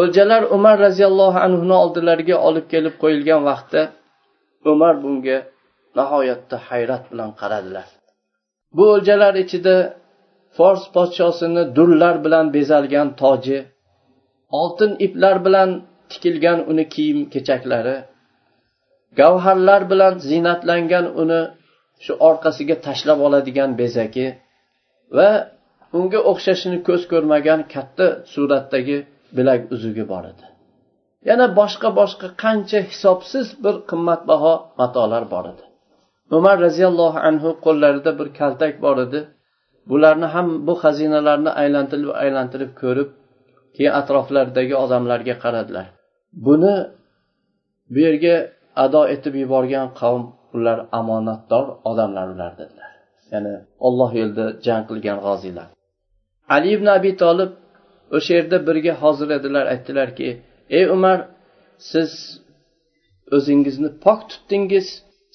O'ljalar 0.00 0.42
umar 0.56 0.76
roziyallohu 0.86 1.38
anhuni 1.46 1.76
oldilariga 1.82 2.36
olib 2.48 2.66
kelib 2.72 2.94
qo'yilgan 3.02 3.40
vaqtda 3.50 3.82
umar 4.72 4.94
bunga 5.02 5.38
nihoyatda 5.98 6.56
hayrat 6.68 7.04
bilan 7.12 7.30
qaradilar. 7.40 7.88
Bu 8.76 8.84
o'ljalar 8.94 9.34
ichida 9.44 9.76
fors 10.56 10.82
podshosini 10.94 11.62
durlar 11.76 12.16
bilan 12.24 12.46
bezalgan 12.56 13.08
toji 13.22 13.58
oltin 14.60 14.92
iplar 15.06 15.36
bilan 15.46 15.70
tikilgan 16.10 16.58
uni 16.70 16.84
kiyim 16.94 17.20
kechaklari 17.32 17.96
gavharlar 19.20 19.82
bilan 19.90 20.14
ziynatlangan 20.28 21.06
uni 21.22 21.40
shu 22.04 22.12
orqasiga 22.28 22.76
tashlab 22.86 23.18
oladigan 23.26 23.70
bezagi 23.80 24.26
va 25.16 25.30
unga 25.98 26.20
o'xshashini 26.30 26.78
ko'z 26.88 27.02
ko'rmagan 27.12 27.60
katta 27.74 28.06
suratdagi 28.32 28.96
bilak 29.36 29.60
uzugi 29.74 30.04
bor 30.12 30.24
edi. 30.32 30.44
Yana 31.28 31.46
boshqa 31.60 31.88
boshqa 32.00 32.28
qancha 32.42 32.80
hisobsiz 32.90 33.46
bir 33.64 33.74
qimmatbaho 33.90 34.52
matolar 34.80 35.24
bor 35.34 35.44
edi. 35.52 35.64
Umar 36.38 36.56
roziyallohu 36.66 37.18
anhu 37.28 37.50
qo'llarida 37.64 38.10
bir 38.18 38.28
kaltak 38.38 38.74
bor 38.84 38.96
edi. 39.06 39.20
Bularni 39.90 40.28
ham 40.34 40.46
bu 40.66 40.74
xazinalarni 40.82 41.50
aylantirib 41.62 42.10
aylantirib 42.24 42.72
ko'rib 42.82 43.08
keyin 43.76 43.92
atroflaridagi 44.00 44.74
odamlarga 44.84 45.34
qaradilar. 45.44 45.86
Buni 46.46 46.74
bu 47.92 47.98
yerga 48.06 48.34
ado 48.84 49.02
etib 49.14 49.34
yuborgan 49.42 49.86
qavm 50.00 50.24
ular 50.56 50.78
omonatdor 51.00 51.66
odamlar 51.90 52.26
ular 52.34 52.52
dedilar. 52.60 52.90
Ya'ni 53.32 53.54
olloh 53.86 54.10
yo'lida 54.20 54.46
jang 54.66 54.84
qilgan 54.90 55.18
g'oziylar. 55.26 55.68
Ali 56.54 56.68
ibn 56.76 56.86
abi 56.96 57.10
tolib 57.22 57.52
o'sha 58.16 58.32
yerda 58.38 58.56
birga 58.68 58.92
hozir 59.02 59.28
edilar 59.38 59.64
aytdilarki 59.72 60.28
ey 60.78 60.84
umar 60.96 61.18
siz 61.90 62.10
o'zingizni 63.36 63.90
pok 64.04 64.20
tutdingiz 64.30 64.86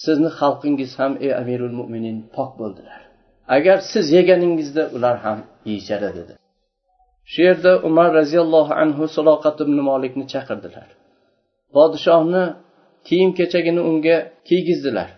sizni 0.06 0.30
xalqingiz 0.40 0.92
ham 1.00 1.14
ey 1.26 1.32
amirul 1.42 1.74
mo'minin 1.80 2.18
pok 2.36 2.52
bo'ldilar. 2.60 3.02
Agar 3.56 3.78
siz 3.92 4.06
yeganingizda 4.18 4.84
ular 4.96 5.18
ham 5.26 5.40
yeyishadi 5.70 6.10
dedi. 6.20 6.34
Shu 7.32 7.40
yerda 7.48 7.72
umar 7.90 8.10
roziyallohu 8.20 8.74
anhu 8.84 9.04
suloqat 9.16 9.58
ibn 9.66 9.78
molikni 9.90 10.26
chaqirdilar. 10.34 10.88
Podshohni 11.76 12.44
kiyim 13.08 13.32
kechagini 13.40 13.82
unga 13.90 14.18
kiygizdilar. 14.48 15.10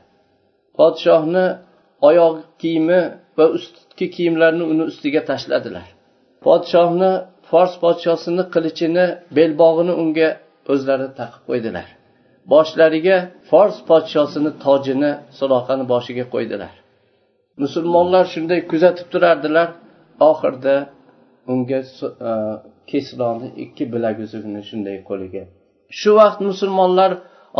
Podshohni 0.77 1.45
oyoq 2.07 2.35
kiyimi 2.61 3.01
va 3.37 3.45
ustki 3.57 4.05
kiyimlarini 4.15 4.65
uni 4.71 4.83
ustiga 4.91 5.21
tashladilar. 5.29 5.87
Podshohni 6.45 7.11
fors 7.49 7.73
podshosini 7.83 8.43
qilichini 8.53 9.05
belbog'ini 9.37 9.93
unga 10.01 10.29
o'zlari 10.73 11.07
taqib 11.19 11.41
qo'ydilar. 11.49 11.87
Boshlariga 12.53 13.17
fors 13.49 13.77
podshosini 13.89 14.51
tojini 14.63 15.11
suloqani 15.37 15.83
boshiga 15.93 16.25
qo'ydilar. 16.33 16.73
Musulmonlar 17.63 18.25
shunday 18.33 18.59
kuzatib 18.71 19.07
turardilar. 19.13 19.67
Oxirida 20.29 20.75
unga 21.53 21.79
e, 22.29 23.01
ikki 23.63 23.83
bilaguzugini 23.93 24.61
shunday 24.69 24.97
qo'liga. 25.09 25.43
Shu 25.99 26.11
vaqt 26.19 26.39
musulmonlar 26.49 27.11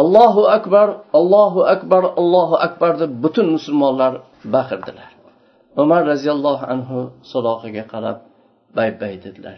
allohu 0.01 0.43
akbar 0.57 0.87
allohu 1.19 1.61
akbar 1.75 2.03
allohu 2.21 2.55
akbar 2.67 2.91
deb 3.01 3.11
butun 3.23 3.47
musulmonlar 3.55 4.13
baqirdilar. 4.55 5.09
Umar 5.83 6.01
roziyallohu 6.11 6.65
anhu 6.73 6.99
so'roqiga 7.31 7.83
qarab 7.93 8.17
bay 8.77 8.89
bay 9.01 9.13
dedilar. 9.25 9.57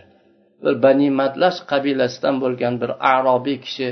Bir 0.63 0.76
bani 0.86 1.08
matlash 1.21 1.60
qabilasidan 1.71 2.36
bo'lgan 2.43 2.73
bir 2.82 2.91
arobiy 3.15 3.58
kishi 3.65 3.88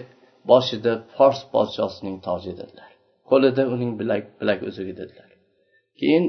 boshida 0.51 0.93
fors 1.15 1.39
podshosining 1.53 2.17
toji 2.27 2.51
dedilar. 2.59 2.89
Qo'lida 3.29 3.63
uning 3.73 3.91
bilak 3.99 4.23
bilak 4.39 4.59
uzugi 4.69 4.93
dedilar. 5.01 5.29
Keyin 5.99 6.25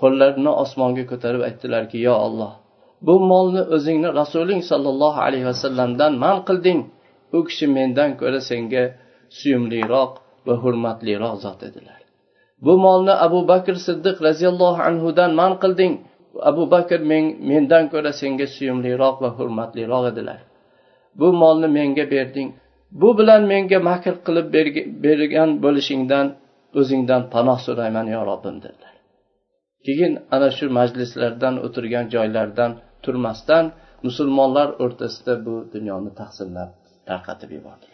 qo'llarini 0.00 0.52
osmonga 0.62 1.04
ko'tarib 1.10 1.42
aytdilarki 1.48 1.98
yo 2.08 2.14
olloh 2.26 2.52
bu 3.06 3.14
molni 3.30 3.62
o'zingni 3.76 4.08
rasuling 4.20 4.62
sollallohu 4.70 5.20
alayhi 5.26 5.46
vasallamdan 5.52 6.12
man 6.24 6.36
qilding. 6.48 6.80
U 7.36 7.38
kishi 7.48 7.66
mendan 7.76 8.10
ko'ra 8.20 8.40
senga 8.50 8.84
suyumliroq 9.38 10.12
va 10.46 10.54
hurmatliroq 10.62 11.34
zot 11.44 11.60
edilar. 11.68 12.00
Bu 12.64 12.72
molni 12.84 13.14
abu 13.26 13.40
bakr 13.50 13.74
siddiq 13.86 14.16
roziyallohu 14.28 14.80
anhudan 14.88 15.30
man 15.40 15.52
qilding. 15.62 15.92
Abu 16.50 16.62
bakr 16.74 17.00
men, 17.10 17.24
mendan 17.50 17.84
ko'ra 17.92 18.12
senga 18.20 18.46
suyumliroq 18.56 19.16
va 19.24 19.30
hurmatliroq 19.38 20.04
edilar. 20.12 20.40
Bu 21.20 21.28
molni 21.40 21.68
menga 21.78 22.04
berding. 22.14 22.48
Bu 23.00 23.08
bilan 23.18 23.42
menga 23.52 23.78
makr 23.90 24.14
qilib 24.26 24.46
bergan 25.04 25.50
bo'lishingdan 25.64 26.26
o'zingdan 26.80 27.22
panoh 27.34 27.58
so'rayman 27.66 28.06
yo 28.14 28.20
robbim 28.30 28.56
dedilar. 28.64 28.94
Keyin 29.86 30.12
ana 30.34 30.48
shu 30.56 30.66
majlislardan 30.78 31.54
o'tirgan 31.66 32.06
joylaridan 32.14 32.72
turmasdan 33.04 33.64
musulmonlar 34.06 34.68
o'rtasida 34.84 35.34
bu 35.46 35.54
dunyoni 35.74 36.10
taqsimlab 36.20 36.70
tarqatib 37.08 37.50
yubordilar. 37.56 37.93